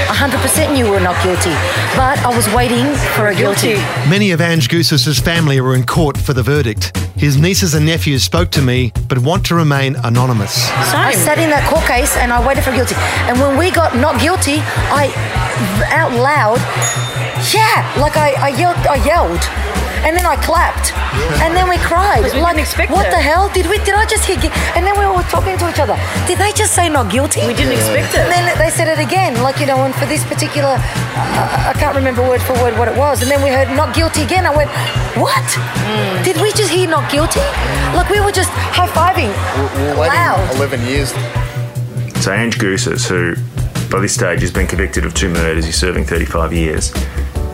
100% 0.07 0.73
knew 0.73 0.85
we 0.85 0.90
were 0.93 1.01
not 1.01 1.21
guilty. 1.25 1.51
But 1.97 2.16
I 2.21 2.33
was 2.35 2.47
waiting 2.55 2.87
for 3.16 3.27
a 3.27 3.35
guilty. 3.35 3.75
Many 4.09 4.31
of 4.31 4.40
Ange 4.40 4.69
Goussis' 4.69 5.21
family 5.21 5.61
were 5.61 5.75
in 5.75 5.85
court 5.85 6.16
for 6.16 6.33
the 6.33 6.43
verdict. 6.45 6.97
His 7.16 7.37
nieces 7.37 7.75
and 7.75 7.85
nephews 7.85 8.23
spoke 8.23 8.51
to 8.53 8.62
me, 8.62 8.93
but 9.09 9.19
want 9.19 9.45
to 9.47 9.57
remain 9.57 9.97
anonymous. 10.05 10.71
I 10.71 11.12
sat 11.12 11.38
in 11.38 11.51
that 11.51 11.69
court 11.69 11.85
case 11.87 12.16
and 12.16 12.33
I 12.33 12.47
waited 12.47 12.62
for 12.62 12.71
guilty. 12.71 12.95
And 13.27 13.40
when 13.40 13.59
we 13.59 13.73
got 13.73 13.97
not 13.97 14.21
guilty, 14.21 14.59
I 14.95 15.11
out 15.90 16.12
loud, 16.12 16.59
yeah, 17.53 17.83
like 18.01 18.16
I, 18.16 18.31
I 18.38 18.49
yelled, 18.51 18.79
I 18.87 19.05
yelled 19.05 19.43
and 20.06 20.16
then 20.16 20.26
I 20.26 20.36
clapped, 20.36 20.92
and 21.44 21.54
then 21.56 21.68
we 21.68 21.76
cried. 21.78 22.22
We 22.24 22.40
like, 22.40 22.56
didn't 22.56 22.66
expect 22.66 22.90
what 22.92 23.06
it. 23.06 23.10
the 23.10 23.20
hell? 23.20 23.48
Did 23.52 23.66
we? 23.68 23.78
Did 23.84 23.94
I 23.94 24.06
just 24.06 24.24
hear? 24.24 24.36
gu- 24.40 24.52
And 24.76 24.86
then 24.86 24.98
we 24.98 25.06
were 25.06 25.22
talking 25.28 25.56
to 25.58 25.68
each 25.70 25.78
other. 25.80 25.96
Did 26.26 26.38
they 26.38 26.52
just 26.52 26.74
say 26.74 26.88
not 26.88 27.10
guilty? 27.10 27.46
We 27.46 27.54
didn't 27.54 27.74
expect 27.74 28.14
it. 28.14 28.20
And 28.24 28.30
then 28.32 28.44
they 28.58 28.70
said 28.70 28.88
it 28.88 28.98
again, 28.98 29.42
like 29.42 29.60
you 29.60 29.66
know, 29.66 29.84
and 29.84 29.94
for 29.94 30.06
this 30.06 30.24
particular, 30.24 30.76
uh, 30.80 31.70
I 31.70 31.74
can't 31.78 31.94
remember 31.96 32.22
word 32.22 32.42
for 32.42 32.54
word 32.62 32.76
what 32.78 32.88
it 32.88 32.96
was. 32.96 33.22
And 33.22 33.30
then 33.30 33.42
we 33.42 33.50
heard 33.50 33.68
not 33.76 33.94
guilty 33.94 34.22
again. 34.22 34.46
I 34.46 34.54
went, 34.56 34.70
what? 35.16 35.44
Hmm. 35.44 36.22
Did 36.22 36.36
we 36.40 36.52
just 36.52 36.70
hear 36.72 36.88
not 36.88 37.10
guilty? 37.10 37.40
Like 37.96 38.08
we 38.10 38.20
were 38.20 38.32
just 38.32 38.50
high 38.50 38.88
fiving 38.88 39.30
loud. 39.96 40.40
11 40.56 40.82
years. 40.86 41.10
So 42.24 42.32
Ange 42.32 42.58
Goussis, 42.58 43.06
who 43.08 43.34
By 43.90 44.00
this 44.00 44.14
stage, 44.14 44.40
he's 44.40 44.52
been 44.52 44.66
convicted 44.66 45.04
of 45.04 45.14
two 45.14 45.28
murders. 45.30 45.64
He's 45.64 45.76
serving 45.76 46.04
35 46.04 46.52
years. 46.52 46.92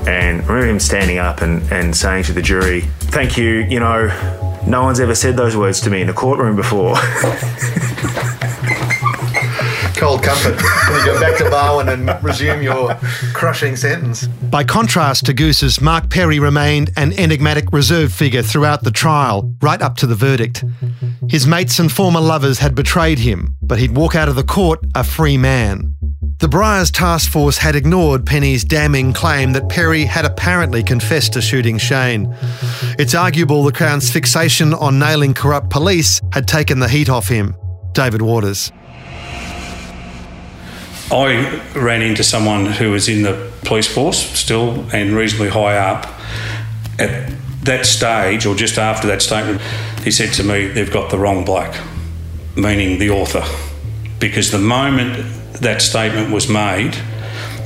And 0.07 0.43
I 0.43 0.47
remember 0.47 0.67
him 0.67 0.81
standing 0.81 1.19
up 1.19 1.43
and, 1.43 1.63
and 1.73 1.97
saying 1.97 2.25
to 2.25 2.33
the 2.33 2.43
jury, 2.43 2.83
Thank 3.11 3.37
you, 3.37 3.67
you 3.69 3.81
know, 3.81 4.07
no 4.67 4.83
one's 4.83 5.01
ever 5.01 5.15
said 5.15 5.37
those 5.37 5.57
words 5.57 5.81
to 5.83 5.91
me 5.91 6.01
in 6.01 6.09
a 6.09 6.13
courtroom 6.13 6.57
before. 6.57 6.95
Cold 9.97 10.23
comfort 10.23 10.61
when 10.91 11.01
you 11.01 11.07
go 11.07 11.19
back 11.19 11.39
to 11.39 11.45
Barwon 11.45 11.89
and 11.89 12.23
resume 12.23 12.63
your 12.63 12.95
crushing 13.33 13.77
sentence. 13.77 14.27
By 14.27 14.63
contrast 14.63 15.25
to 15.27 15.35
Goussis, 15.35 15.81
Mark 15.81 16.11
Perry 16.11 16.39
remained 16.39 16.91
an 16.97 17.15
enigmatic 17.15 17.73
reserve 17.73 18.13
figure 18.13 18.43
throughout 18.43 18.85
the 18.85 18.91
trial, 18.91 19.55
right 19.63 19.81
up 19.81 19.97
to 19.97 20.07
the 20.07 20.15
verdict. 20.15 20.65
His 21.31 21.47
mates 21.47 21.79
and 21.79 21.91
former 21.91 22.21
lovers 22.21 22.59
had 22.59 22.75
betrayed 22.75 23.21
him, 23.21 23.57
but 23.63 23.79
he'd 23.79 23.97
walk 23.97 24.15
out 24.15 24.29
of 24.29 24.37
the 24.37 24.45
court 24.45 24.81
a 24.95 25.03
free 25.03 25.39
man. 25.39 25.96
The 26.39 26.49
Briars 26.49 26.91
task 26.91 27.31
force 27.31 27.57
had 27.57 27.75
ignored 27.75 28.27
Penny's 28.27 28.63
damning 28.63 29.15
claim 29.15 29.55
that 29.55 29.71
Perry 29.71 30.05
had 30.05 30.27
apparently 30.27 30.83
confessed 30.83 31.33
to 31.33 31.41
shooting 31.41 31.79
Shane. 31.79 32.37
It's 32.99 33.15
arguable 33.15 33.65
the 33.65 33.73
Crown's 33.73 34.11
fixation 34.11 34.75
on 34.75 34.99
nailing 34.99 35.33
corrupt 35.33 35.71
police 35.71 36.21
had 36.35 36.47
taken 36.47 36.79
the 36.79 36.91
heat 36.91 37.09
off 37.09 37.27
him. 37.27 37.57
David 37.93 38.21
Waters. 38.21 38.71
I 41.11 41.63
ran 41.75 42.03
into 42.03 42.23
someone 42.23 42.67
who 42.67 42.91
was 42.91 43.09
in 43.09 43.23
the 43.23 43.51
police 43.65 43.89
force 43.89 44.19
still 44.19 44.87
and 44.93 45.17
reasonably 45.17 45.49
high 45.49 45.79
up. 45.79 46.07
At 46.99 47.33
that 47.63 47.87
stage, 47.87 48.45
or 48.45 48.55
just 48.55 48.77
after 48.77 49.07
that 49.07 49.23
statement, 49.23 49.63
he 50.05 50.11
said 50.11 50.35
to 50.35 50.45
me, 50.45 50.67
They've 50.69 50.93
got 50.93 51.11
the 51.11 51.19
wrong 51.19 51.47
bloke, 51.47 51.75
meaning 52.57 52.99
the 52.99 53.09
author. 53.09 53.43
Because 54.19 54.51
the 54.51 54.59
moment 54.59 55.33
that 55.61 55.83
statement 55.83 56.33
was 56.33 56.49
made, 56.49 56.97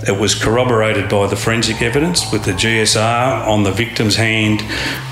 it 0.07 0.19
was 0.19 0.35
corroborated 0.35 1.11
by 1.11 1.27
the 1.27 1.37
forensic 1.37 1.83
evidence 1.83 2.31
with 2.33 2.45
the 2.45 2.53
GSR 2.53 3.47
on 3.47 3.65
the 3.65 3.73
victim's 3.73 4.17
hand, 4.17 4.61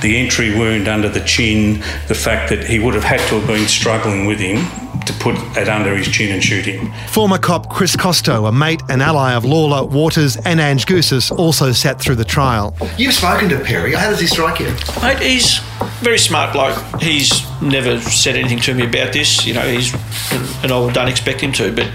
the 0.01 0.17
entry 0.17 0.57
wound 0.57 0.89
under 0.89 1.09
the 1.09 1.21
chin, 1.21 1.81
the 2.09 2.15
fact 2.15 2.49
that 2.51 2.65
he 2.65 2.79
would 2.79 2.95
have 2.95 3.05
had 3.05 3.21
to 3.29 3.39
have 3.39 3.47
been 3.47 3.69
struggling 3.69 4.25
with 4.25 4.39
him 4.39 4.65
to 5.05 5.13
put 5.15 5.35
it 5.57 5.69
under 5.69 5.97
his 5.97 6.09
chin 6.09 6.33
and 6.33 6.43
shoot 6.43 6.65
him. 6.65 6.93
Former 7.09 7.39
cop 7.39 7.69
Chris 7.69 7.97
Costo, 7.97 8.49
a 8.49 8.53
mate 8.53 8.83
and 8.89 9.03
ally 9.03 9.35
of 9.35 9.45
Lawler, 9.45 9.85
Waters, 9.85 10.37
and 10.39 10.61
Ange 10.61 10.87
Goussis, 10.87 11.31
also 11.37 11.73
sat 11.73 12.01
through 12.01 12.17
the 12.17 12.25
trial. 12.25 12.75
You've 12.97 13.15
spoken 13.15 13.49
to 13.51 13.61
Perry. 13.61 13.95
How 13.95 14.11
does 14.11 14.21
he 14.21 14.27
strike 14.27 14.61
you? 14.61 14.75
Mate, 15.03 15.19
he's 15.19 15.59
very 16.01 16.19
smart 16.19 16.53
bloke. 16.53 16.79
He's 17.01 17.43
never 17.61 18.01
said 18.01 18.37
anything 18.37 18.61
to 18.61 18.75
me 18.75 18.87
about 18.87 19.13
this. 19.13 19.47
You 19.47 19.55
know, 19.55 19.69
he's 19.69 19.93
and 20.63 20.73
I 20.73 20.93
don't 20.93 21.09
expect 21.09 21.41
him 21.41 21.53
to, 21.53 21.75
but 21.75 21.91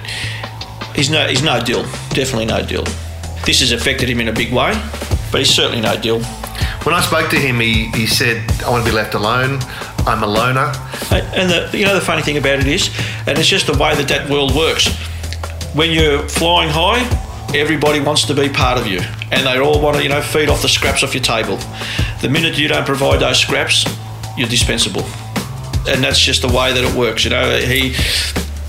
he's 0.96 1.10
no 1.10 1.28
he's 1.28 1.44
no 1.44 1.60
deal. 1.62 1.84
Definitely 2.12 2.46
no 2.46 2.66
deal. 2.66 2.84
This 3.46 3.60
has 3.60 3.72
affected 3.72 4.10
him 4.10 4.20
in 4.20 4.30
a 4.30 4.34
big 4.34 4.54
way, 4.54 4.74
but 5.32 5.40
he's 5.40 5.54
certainly 5.54 5.82
no 5.82 6.00
deal. 6.00 6.24
When 6.84 6.94
I 6.94 7.02
spoke 7.02 7.30
to 7.32 7.38
him, 7.38 7.60
he, 7.60 7.86
he 7.92 8.06
said, 8.06 8.44
I 8.62 8.70
want 8.70 8.86
to 8.86 8.90
be 8.90 8.96
left 8.96 9.14
alone. 9.14 9.60
I'm 10.06 10.22
a 10.22 10.28
loner. 10.28 10.72
And 11.12 11.50
the, 11.50 11.70
you 11.78 11.86
know 11.86 11.96
the 11.96 12.02
funny 12.02 12.22
thing 12.22 12.38
about 12.38 12.60
it 12.60 12.68
is, 12.68 12.90
and 13.26 13.38
it's 13.38 13.48
just 13.48 13.68
the 13.68 13.78
way 13.78 13.96
that 13.96 14.08
that 14.10 14.30
world 14.30 14.54
works. 14.56 14.88
When 15.74 15.92
you're 15.92 16.28
flying 16.28 16.70
high, 16.70 17.02
everybody 17.56 18.00
wants 18.00 18.26
to 18.26 18.34
be 18.34 18.50
part 18.50 18.78
of 18.78 18.88
you, 18.88 19.00
and 19.32 19.48
they 19.48 19.60
all 19.60 19.82
want 19.82 19.98
to 19.98 20.04
you 20.04 20.10
know 20.10 20.22
feed 20.22 20.50
off 20.50 20.62
the 20.62 20.68
scraps 20.68 21.04
off 21.04 21.14
your 21.14 21.24
table. 21.24 21.58
The 22.22 22.30
minute 22.30 22.58
you 22.58 22.68
don't 22.68 22.86
provide 22.86 23.22
those 23.22 23.40
scraps, 23.40 23.86
you're 24.38 24.50
dispensable, 24.50 25.04
and 25.88 26.04
that's 26.04 26.20
just 26.20 26.42
the 26.42 26.50
way 26.50 26.74
that 26.74 26.84
it 26.84 26.96
works. 26.96 27.24
You 27.24 27.30
know, 27.30 27.58
he 27.58 27.96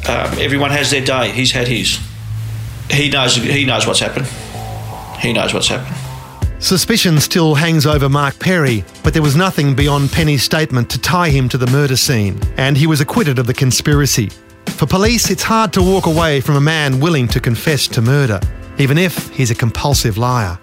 um, 0.08 0.38
everyone 0.38 0.70
has 0.70 0.90
their 0.90 1.04
day. 1.04 1.32
He's 1.32 1.52
had 1.52 1.66
his. 1.66 1.98
He 2.94 3.08
knows. 3.08 3.34
He 3.36 3.64
knows 3.64 3.86
what's 3.86 4.00
happened. 4.00 4.26
He 5.20 5.32
knows 5.32 5.52
what's 5.52 5.68
happened. 5.68 5.96
Suspicion 6.62 7.20
still 7.20 7.54
hangs 7.54 7.86
over 7.86 8.08
Mark 8.08 8.38
Perry, 8.38 8.84
but 9.02 9.12
there 9.12 9.22
was 9.22 9.36
nothing 9.36 9.74
beyond 9.74 10.12
Penny's 10.12 10.42
statement 10.42 10.88
to 10.90 11.00
tie 11.00 11.28
him 11.28 11.48
to 11.50 11.58
the 11.58 11.66
murder 11.66 11.96
scene, 11.96 12.40
and 12.56 12.76
he 12.76 12.86
was 12.86 13.00
acquitted 13.00 13.38
of 13.38 13.46
the 13.46 13.52
conspiracy. 13.52 14.30
For 14.66 14.86
police, 14.86 15.30
it's 15.30 15.42
hard 15.42 15.72
to 15.74 15.82
walk 15.82 16.06
away 16.06 16.40
from 16.40 16.56
a 16.56 16.60
man 16.60 17.00
willing 17.00 17.28
to 17.28 17.40
confess 17.40 17.86
to 17.88 18.00
murder, 18.00 18.40
even 18.78 18.96
if 18.96 19.28
he's 19.30 19.50
a 19.50 19.54
compulsive 19.54 20.16
liar. 20.16 20.58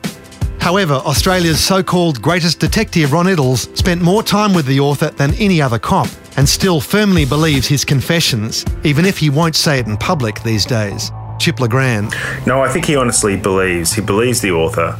However, 0.59 0.93
Australia's 0.93 1.59
so 1.59 1.83
called 1.83 2.21
greatest 2.21 2.59
detective, 2.59 3.11
Ron 3.11 3.27
Iddles, 3.27 3.75
spent 3.77 4.01
more 4.01 4.23
time 4.23 4.53
with 4.53 4.65
the 4.65 4.79
author 4.79 5.09
than 5.09 5.33
any 5.35 5.61
other 5.61 5.79
cop 5.79 6.07
and 6.37 6.47
still 6.47 6.79
firmly 6.79 7.25
believes 7.25 7.67
his 7.67 7.83
confessions, 7.83 8.65
even 8.83 9.05
if 9.05 9.17
he 9.17 9.29
won't 9.29 9.55
say 9.55 9.79
it 9.79 9.87
in 9.87 9.97
public 9.97 10.41
these 10.43 10.65
days. 10.65 11.11
Chip 11.41 11.59
Le 11.59 11.67
Grand. 11.67 12.13
No, 12.45 12.61
I 12.61 12.69
think 12.69 12.85
he 12.85 12.95
honestly 12.95 13.35
believes. 13.35 13.93
He 13.93 14.01
believes 14.01 14.41
the 14.41 14.51
author. 14.51 14.95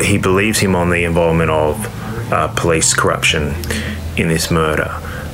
He 0.00 0.18
believes 0.18 0.58
him 0.58 0.74
on 0.74 0.90
the 0.90 1.04
involvement 1.04 1.50
of 1.50 2.32
uh, 2.32 2.48
police 2.56 2.94
corruption 2.94 3.54
in 4.16 4.28
this 4.28 4.50
murder. 4.50 4.90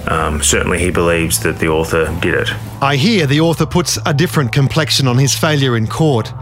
Um, 0.09 0.43
certainly, 0.43 0.79
he 0.79 0.91
believes 0.91 1.41
that 1.41 1.59
the 1.59 1.69
author 1.69 2.07
did 2.21 2.35
it. 2.35 2.49
I 2.83 2.97
hear 2.97 3.27
the 3.27 3.41
author 3.41 3.67
puts 3.67 3.99
a 4.05 4.13
different 4.13 4.53
complexion 4.53 5.07
on 5.07 5.19
his 5.19 5.35
failure 5.35 5.77
in 5.77 5.87
court. 5.87 6.33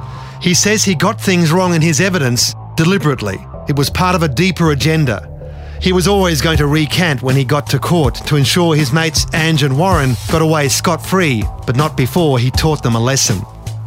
He 0.40 0.55
says 0.55 0.85
he 0.85 0.94
got 0.94 1.20
things 1.20 1.52
wrong 1.52 1.74
in 1.74 1.83
his 1.83 2.00
evidence 2.00 2.55
deliberately. 2.76 3.38
It 3.68 3.76
was 3.76 3.90
part 3.90 4.14
of 4.14 4.22
a 4.22 4.29
deeper 4.29 4.70
agenda. 4.70 5.33
He 5.81 5.92
was 5.92 6.09
always 6.09 6.40
going 6.40 6.57
to 6.59 6.66
recant 6.66 7.22
when 7.22 7.37
he 7.37 7.44
got 7.44 7.66
to 7.70 7.79
court 7.79 8.14
to 8.26 8.37
ensure 8.37 8.74
his 8.74 8.92
mates 8.92 9.26
Ange 9.35 9.62
and 9.62 9.76
Warren 9.76 10.14
got 10.31 10.40
away 10.42 10.68
scot 10.68 11.05
free, 11.05 11.42
but 11.66 11.76
not 11.76 11.96
before 11.96 12.38
he 12.38 12.50
taught 12.50 12.83
them 12.83 12.94
a 12.94 13.00
lesson. 13.00 13.42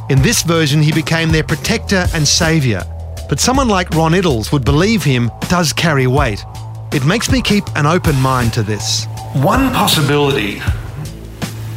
In 0.09 0.19
this 0.23 0.41
version, 0.41 0.81
he 0.81 0.91
became 0.91 1.29
their 1.29 1.43
protector 1.43 2.07
and 2.15 2.27
saviour. 2.27 2.81
But 3.29 3.39
someone 3.39 3.67
like 3.67 3.91
Ron 3.91 4.13
Iddles 4.13 4.51
would 4.51 4.65
believe 4.65 5.03
him 5.03 5.29
does 5.49 5.71
carry 5.71 6.07
weight. 6.07 6.43
It 6.91 7.05
makes 7.05 7.31
me 7.31 7.43
keep 7.43 7.63
an 7.75 7.85
open 7.85 8.15
mind 8.15 8.51
to 8.53 8.63
this. 8.63 9.05
One 9.33 9.71
possibility 9.71 10.63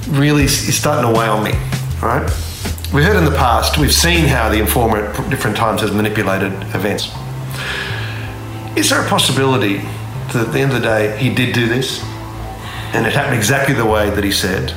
really 0.08 0.44
is 0.44 0.74
starting 0.74 1.12
to 1.12 1.18
weigh 1.18 1.26
on 1.26 1.44
me, 1.44 1.52
right? 2.00 2.22
We've 2.94 3.04
heard 3.04 3.18
in 3.18 3.26
the 3.26 3.36
past, 3.36 3.76
we've 3.76 3.92
seen 3.92 4.24
how 4.24 4.48
the 4.48 4.60
informer 4.60 5.00
at 5.00 5.28
different 5.28 5.58
times 5.58 5.82
has 5.82 5.92
manipulated 5.92 6.54
events. 6.74 7.10
Is 8.78 8.88
there 8.88 9.04
a 9.04 9.08
possibility 9.10 9.76
that 10.32 10.36
at 10.36 10.52
the 10.54 10.60
end 10.60 10.72
of 10.72 10.80
the 10.80 10.86
day 10.88 11.18
he 11.18 11.34
did 11.34 11.54
do 11.54 11.68
this 11.68 12.02
and 12.94 13.06
it 13.06 13.12
happened 13.12 13.36
exactly 13.36 13.74
the 13.74 13.84
way 13.84 14.08
that 14.08 14.24
he 14.24 14.32
said 14.32 14.72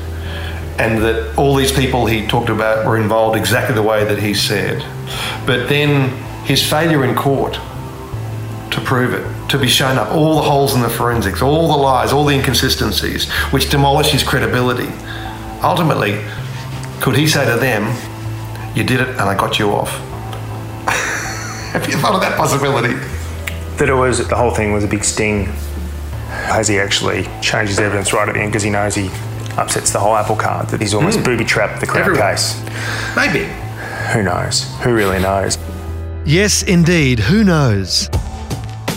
and 0.77 1.01
that 1.01 1.37
all 1.37 1.55
these 1.55 1.71
people 1.71 2.05
he 2.05 2.27
talked 2.27 2.49
about 2.49 2.85
were 2.85 2.97
involved 2.97 3.37
exactly 3.37 3.73
the 3.73 3.83
way 3.83 4.03
that 4.03 4.19
he 4.19 4.33
said, 4.33 4.79
but 5.45 5.69
then 5.69 6.09
his 6.43 6.67
failure 6.67 7.03
in 7.03 7.15
court 7.15 7.53
to 8.71 8.81
prove 8.81 9.13
it, 9.13 9.49
to 9.49 9.57
be 9.57 9.67
shown 9.67 9.97
up, 9.97 10.11
all 10.11 10.35
the 10.35 10.41
holes 10.41 10.75
in 10.75 10.81
the 10.81 10.89
forensics, 10.89 11.41
all 11.41 11.69
the 11.69 11.77
lies, 11.77 12.11
all 12.11 12.25
the 12.25 12.35
inconsistencies, 12.35 13.31
which 13.51 13.69
demolish 13.69 14.07
his 14.07 14.21
credibility. 14.21 14.91
Ultimately, 15.63 16.21
could 16.99 17.15
he 17.15 17.25
say 17.25 17.45
to 17.45 17.57
them, 17.57 17.95
You 18.75 18.83
did 18.83 18.99
it 18.99 19.09
and 19.09 19.21
I 19.21 19.35
got 19.35 19.59
you 19.59 19.71
off? 19.71 19.89
Have 21.71 21.87
you 21.87 21.93
thought 21.97 22.15
of 22.15 22.21
that 22.21 22.37
possibility? 22.37 22.93
That 23.77 23.89
it 23.89 23.93
was 23.93 24.27
the 24.27 24.35
whole 24.35 24.51
thing 24.51 24.73
was 24.73 24.83
a 24.83 24.87
big 24.87 25.03
sting. 25.03 25.45
Has 26.27 26.67
he 26.67 26.77
actually 26.79 27.23
changed 27.41 27.69
his 27.69 27.79
evidence 27.79 28.11
right 28.11 28.27
at 28.27 28.33
the 28.33 28.41
end 28.41 28.51
because 28.51 28.63
he 28.63 28.69
knows 28.69 28.95
he 28.95 29.09
upsets 29.57 29.91
the 29.91 29.99
whole 29.99 30.15
apple 30.15 30.35
cart? 30.35 30.69
That 30.69 30.81
he's 30.81 30.93
almost 30.93 31.19
Mm. 31.19 31.23
booby 31.25 31.45
trapped 31.45 31.79
the 31.79 31.87
Crown 31.87 32.05
Everyone. 32.09 32.31
case. 32.35 32.55
Maybe. 33.15 33.47
Who 34.13 34.23
knows? 34.23 34.65
Who 34.81 34.93
really 34.93 35.19
knows? 35.19 35.57
Yes, 36.25 36.63
indeed, 36.63 37.19
who 37.19 37.43
knows? 37.43 38.09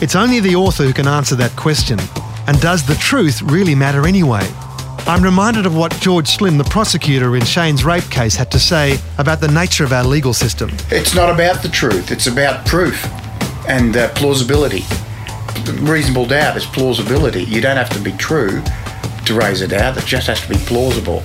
It's 0.01 0.14
only 0.16 0.40
the 0.40 0.55
author 0.57 0.85
who 0.85 0.92
can 0.92 1.09
answer 1.09 1.35
that 1.37 1.55
question. 1.57 1.99
And 2.47 2.61
does 2.61 2.85
the 2.85 2.94
truth 2.94 3.42
really 3.42 3.75
matter 3.75 4.07
anyway? 4.07 4.47
I'm 5.07 5.23
reminded 5.23 5.64
of 5.66 5.75
what 5.75 5.92
George 6.01 6.29
Slim, 6.29 6.59
the 6.59 6.64
prosecutor 6.64 7.35
in 7.37 7.44
Shane's 7.44 7.85
rape 7.85 8.09
case, 8.11 8.37
had 8.37 8.51
to 8.51 8.59
say 8.59 8.99
about 9.18 9.40
the 9.40 9.49
nature 9.49 9.85
of 9.85 9.92
our 9.92 10.05
legal 10.05 10.35
system. 10.35 10.71
It's 10.90 11.14
not 11.14 11.31
about 11.31 11.62
the 11.62 11.68
truth, 11.68 12.11
it's 12.11 12.27
about 12.27 12.66
proof 12.66 13.07
and 13.66 13.97
uh, 13.97 14.09
plausibility. 14.11 14.85
Reasonable 15.81 16.27
doubt 16.27 16.57
is 16.57 16.64
plausibility. 16.66 17.44
You 17.44 17.61
don't 17.61 17.77
have 17.77 17.90
to 17.90 18.01
be 18.01 18.12
true 18.12 18.62
to 19.28 19.34
raise 19.34 19.60
a 19.60 19.68
doubt, 19.68 19.96
it 19.96 20.04
just 20.04 20.26
has 20.26 20.40
to 20.40 20.48
be 20.48 20.56
plausible. 20.66 21.20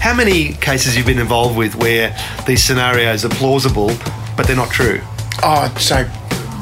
How 0.00 0.14
many 0.14 0.54
cases 0.54 0.96
you've 0.96 1.06
been 1.06 1.18
involved 1.18 1.56
with 1.56 1.74
where 1.76 2.16
these 2.46 2.62
scenarios 2.64 3.24
are 3.24 3.28
plausible, 3.30 3.88
but 4.36 4.46
they're 4.46 4.56
not 4.56 4.70
true? 4.70 5.00
Oh, 5.42 5.72
so 5.78 6.04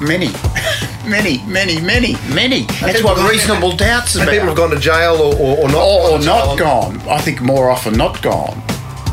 many, 0.00 0.28
many, 1.08 1.42
many, 1.46 1.80
many, 1.80 2.14
many. 2.32 2.62
That's 2.80 3.02
what 3.02 3.16
have 3.16 3.24
gone- 3.24 3.30
reasonable 3.30 3.76
doubts 3.76 4.14
and 4.14 4.24
about. 4.24 4.32
people 4.32 4.48
have 4.48 4.56
gone 4.56 4.70
to 4.70 4.78
jail 4.78 5.14
or, 5.16 5.34
or, 5.34 5.58
or 5.64 5.68
not 5.68 5.76
Or, 5.86 6.10
gone 6.10 6.20
or 6.20 6.24
not 6.24 6.58
gone. 6.58 7.00
I 7.08 7.20
think 7.20 7.40
more 7.42 7.70
often 7.70 7.94
not 7.96 8.22
gone. 8.22 8.62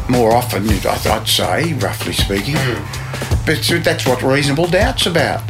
More 0.10 0.34
often, 0.34 0.70
I'd 0.70 0.86
I'd 1.08 1.28
say, 1.28 1.74
roughly 1.74 2.14
speaking. 2.14 2.56
Hmm. 2.58 3.46
But 3.46 3.62
that's 3.84 4.06
what 4.08 4.22
reasonable 4.24 4.68
doubt's 4.68 5.06
about. 5.06 5.42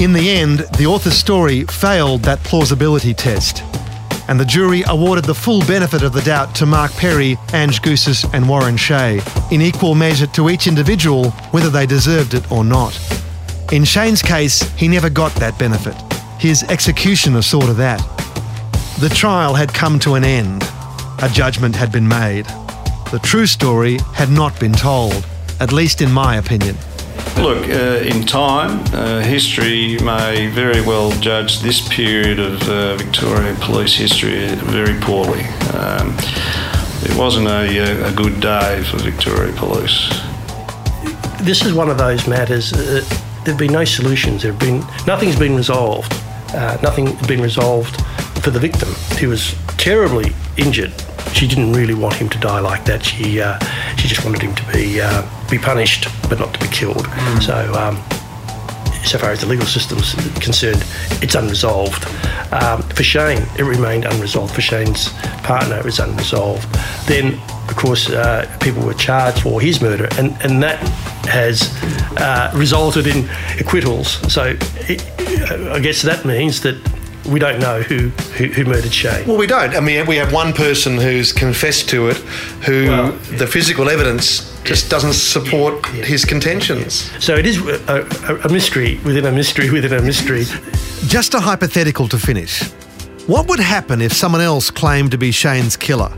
In 0.00 0.12
the 0.12 0.30
end, 0.30 0.60
the 0.78 0.86
author's 0.86 1.16
story 1.16 1.64
failed 1.64 2.22
that 2.22 2.38
plausibility 2.44 3.14
test. 3.14 3.62
And 4.28 4.38
the 4.38 4.44
jury 4.44 4.84
awarded 4.86 5.24
the 5.24 5.34
full 5.34 5.60
benefit 5.66 6.02
of 6.02 6.12
the 6.12 6.20
doubt 6.20 6.54
to 6.56 6.66
Mark 6.66 6.92
Perry, 6.92 7.36
Ange 7.52 7.80
Goussis, 7.82 8.28
and 8.32 8.48
Warren 8.48 8.76
Shea, 8.76 9.20
in 9.50 9.62
equal 9.62 9.94
measure 9.94 10.26
to 10.28 10.50
each 10.50 10.66
individual, 10.66 11.30
whether 11.50 11.70
they 11.70 11.86
deserved 11.86 12.34
it 12.34 12.50
or 12.52 12.62
not. 12.62 12.98
In 13.72 13.84
Shane's 13.84 14.22
case, 14.22 14.62
he 14.76 14.86
never 14.86 15.10
got 15.10 15.34
that 15.36 15.58
benefit. 15.58 15.96
His 16.38 16.62
executioner 16.64 17.42
saw 17.42 17.60
to 17.60 17.74
that. 17.74 18.00
The 19.00 19.08
trial 19.08 19.54
had 19.54 19.72
come 19.72 19.98
to 20.00 20.14
an 20.14 20.24
end. 20.24 20.62
A 21.22 21.28
judgment 21.28 21.74
had 21.74 21.90
been 21.90 22.06
made. 22.06 22.46
The 23.10 23.20
true 23.22 23.46
story 23.46 23.98
had 24.12 24.30
not 24.30 24.58
been 24.60 24.72
told, 24.72 25.26
at 25.60 25.72
least 25.72 26.02
in 26.02 26.12
my 26.12 26.36
opinion. 26.36 26.76
Look, 27.40 27.68
uh, 27.68 28.02
in 28.04 28.24
time, 28.24 28.80
uh, 28.92 29.20
history 29.20 29.96
may 29.98 30.48
very 30.48 30.80
well 30.80 31.12
judge 31.20 31.60
this 31.60 31.86
period 31.88 32.40
of 32.40 32.68
uh, 32.68 32.96
Victorian 32.96 33.54
police 33.56 33.94
history 33.94 34.48
very 34.56 34.98
poorly. 35.00 35.44
Um, 35.72 36.16
it 37.02 37.16
wasn't 37.16 37.46
a, 37.46 38.08
a 38.08 38.12
good 38.12 38.40
day 38.40 38.82
for 38.82 38.96
Victoria 38.98 39.52
Police. 39.52 40.08
This 41.40 41.64
is 41.64 41.72
one 41.72 41.88
of 41.88 41.96
those 41.96 42.26
matters. 42.26 42.72
Uh, 42.72 43.04
there 43.44 43.54
have 43.54 43.58
been 43.58 43.72
no 43.72 43.84
solutions. 43.84 44.42
There 44.42 44.50
have 44.50 44.60
been 44.60 44.80
nothing's 45.06 45.38
been 45.38 45.54
resolved. 45.54 46.12
Uh, 46.52 46.76
nothing 46.82 47.06
has 47.06 47.26
been 47.28 47.40
resolved 47.40 48.00
for 48.42 48.50
the 48.50 48.58
victim, 48.58 48.88
who 49.20 49.28
was 49.28 49.54
terribly 49.76 50.32
injured. 50.56 50.92
She 51.32 51.46
didn't 51.46 51.72
really 51.72 51.94
want 51.94 52.14
him 52.14 52.28
to 52.30 52.38
die 52.38 52.58
like 52.58 52.84
that. 52.86 53.04
She 53.04 53.40
uh, 53.40 53.58
she 53.98 54.08
just 54.08 54.24
wanted 54.24 54.42
him 54.42 54.54
to 54.54 54.72
be 54.72 55.00
uh, 55.00 55.22
be 55.50 55.58
punished, 55.58 56.08
but 56.28 56.38
not 56.38 56.54
to 56.54 56.60
be 56.60 56.68
killed. 56.68 57.04
Mm. 57.06 57.42
So. 57.42 57.74
Um, 57.74 58.02
so 59.04 59.16
far 59.16 59.30
as 59.30 59.40
the 59.40 59.46
legal 59.46 59.64
system's 59.64 60.12
concerned, 60.38 60.84
it's 61.22 61.34
unresolved. 61.34 62.04
Um, 62.52 62.82
for 62.82 63.02
Shane, 63.02 63.40
it 63.56 63.62
remained 63.62 64.04
unresolved. 64.04 64.54
For 64.54 64.60
Shane's 64.60 65.10
partner, 65.44 65.78
it 65.78 65.84
was 65.84 65.98
unresolved. 65.98 66.68
Then, 67.06 67.40
of 67.68 67.76
course, 67.76 68.10
uh, 68.10 68.54
people 68.60 68.82
were 68.84 68.94
charged 68.94 69.40
for 69.40 69.60
his 69.60 69.80
murder, 69.80 70.08
and, 70.18 70.36
and 70.42 70.62
that 70.62 70.78
has 71.26 71.72
uh, 72.18 72.50
resulted 72.54 73.06
in 73.06 73.28
acquittals. 73.58 74.32
So 74.32 74.56
it, 74.88 75.02
I 75.70 75.78
guess 75.78 76.02
that 76.02 76.24
means 76.24 76.60
that 76.62 76.76
we 77.28 77.38
don't 77.38 77.60
know 77.60 77.82
who, 77.82 78.08
who, 78.36 78.46
who 78.46 78.64
murdered 78.64 78.92
Shane. 78.92 79.26
Well, 79.26 79.36
we 79.36 79.46
don't. 79.46 79.74
I 79.74 79.80
mean, 79.80 80.06
we 80.06 80.16
have 80.16 80.32
one 80.32 80.52
person 80.52 80.96
who's 80.96 81.32
confessed 81.32 81.88
to 81.90 82.08
it, 82.08 82.16
who 82.64 83.12
the 83.36 83.46
physical 83.46 83.88
evidence 83.88 84.58
just 84.64 84.90
doesn't 84.90 85.14
support 85.14 85.84
his 85.86 86.24
contentions. 86.24 87.10
So 87.22 87.36
it 87.36 87.46
is 87.46 87.58
a, 87.66 88.06
a, 88.28 88.40
a 88.46 88.52
mystery 88.52 88.98
within 89.04 89.26
a 89.26 89.32
mystery 89.32 89.70
within 89.70 89.92
a 89.92 90.02
mystery. 90.02 90.44
Just 91.06 91.34
a 91.34 91.40
hypothetical 91.40 92.08
to 92.08 92.18
finish. 92.18 92.62
What 93.26 93.48
would 93.48 93.60
happen 93.60 94.00
if 94.00 94.12
someone 94.12 94.40
else 94.40 94.70
claimed 94.70 95.10
to 95.10 95.18
be 95.18 95.30
Shane's 95.30 95.76
killer? 95.76 96.10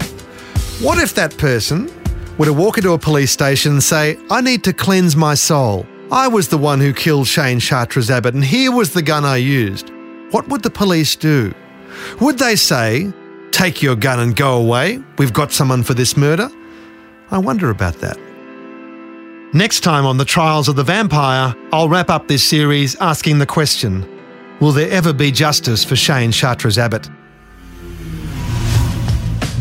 What 0.81 0.99
if 0.99 1.15
that 1.15 1.37
person 1.37 1.91
were 2.39 2.47
to 2.47 2.53
walk 2.53 2.79
into 2.79 2.93
a 2.93 2.99
police 2.99 3.33
station 3.33 3.73
and 3.73 3.83
say, 3.83 4.17
I 4.31 4.41
need 4.41 4.65
to 4.65 4.73
cleanse 4.73 5.17
my 5.17 5.35
soul? 5.35 5.87
I 6.13 6.27
was 6.27 6.49
the 6.49 6.59
one 6.59 6.81
who 6.81 6.93
killed 6.93 7.27
Shane 7.27 7.61
Chartres 7.61 8.11
Abbott, 8.11 8.35
and 8.35 8.45
here 8.45 8.73
was 8.73 8.93
the 8.93 9.03
gun 9.03 9.25
I 9.25 9.37
used. 9.37 9.93
What 10.31 10.49
would 10.49 10.63
the 10.63 10.71
police 10.71 11.17
do? 11.17 11.55
Would 12.21 12.39
they 12.39 12.57
say, 12.57 13.13
Take 13.51 13.83
your 13.83 13.97
gun 13.97 14.21
and 14.21 14.35
go 14.35 14.57
away? 14.57 15.03
We've 15.19 15.33
got 15.33 15.53
someone 15.53 15.83
for 15.83 15.93
this 15.93 16.17
murder? 16.17 16.49
I 17.31 17.39
wonder 17.39 17.71
about 17.71 17.95
that. 17.97 18.19
Next 19.53 19.81
time 19.81 20.07
on 20.07 20.17
The 20.17 20.25
Trials 20.25 20.69
of 20.69 20.77
the 20.77 20.85
Vampire, 20.85 21.55
I'll 21.73 21.89
wrap 21.89 22.09
up 22.09 22.29
this 22.29 22.49
series 22.49 22.95
asking 22.97 23.39
the 23.39 23.47
question 23.47 24.07
Will 24.61 24.73
there 24.73 24.91
ever 24.91 25.13
be 25.13 25.33
justice 25.33 25.85
for 25.85 25.97
Shane 25.97 26.31
Chartres 26.31 26.79
Abbott? 26.79 27.09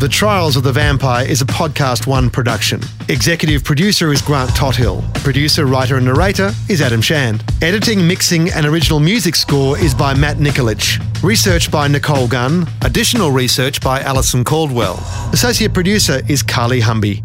The 0.00 0.08
Trials 0.08 0.56
of 0.56 0.62
the 0.62 0.72
Vampire 0.72 1.26
is 1.26 1.42
a 1.42 1.44
Podcast 1.44 2.06
One 2.06 2.30
production. 2.30 2.80
Executive 3.10 3.62
producer 3.62 4.10
is 4.14 4.22
Grant 4.22 4.48
Tothill. 4.56 5.04
Producer, 5.16 5.66
writer, 5.66 5.96
and 5.96 6.06
narrator 6.06 6.52
is 6.70 6.80
Adam 6.80 7.02
Shand. 7.02 7.44
Editing, 7.60 8.06
mixing, 8.06 8.48
and 8.48 8.64
original 8.64 8.98
music 8.98 9.36
score 9.36 9.78
is 9.78 9.94
by 9.94 10.14
Matt 10.14 10.38
Nikolic. 10.38 11.22
Research 11.22 11.70
by 11.70 11.86
Nicole 11.86 12.28
Gunn. 12.28 12.66
Additional 12.80 13.30
research 13.30 13.82
by 13.82 14.00
Alison 14.00 14.42
Caldwell. 14.42 14.94
Associate 15.34 15.74
producer 15.74 16.22
is 16.30 16.42
Carly 16.42 16.80
Humby. 16.80 17.22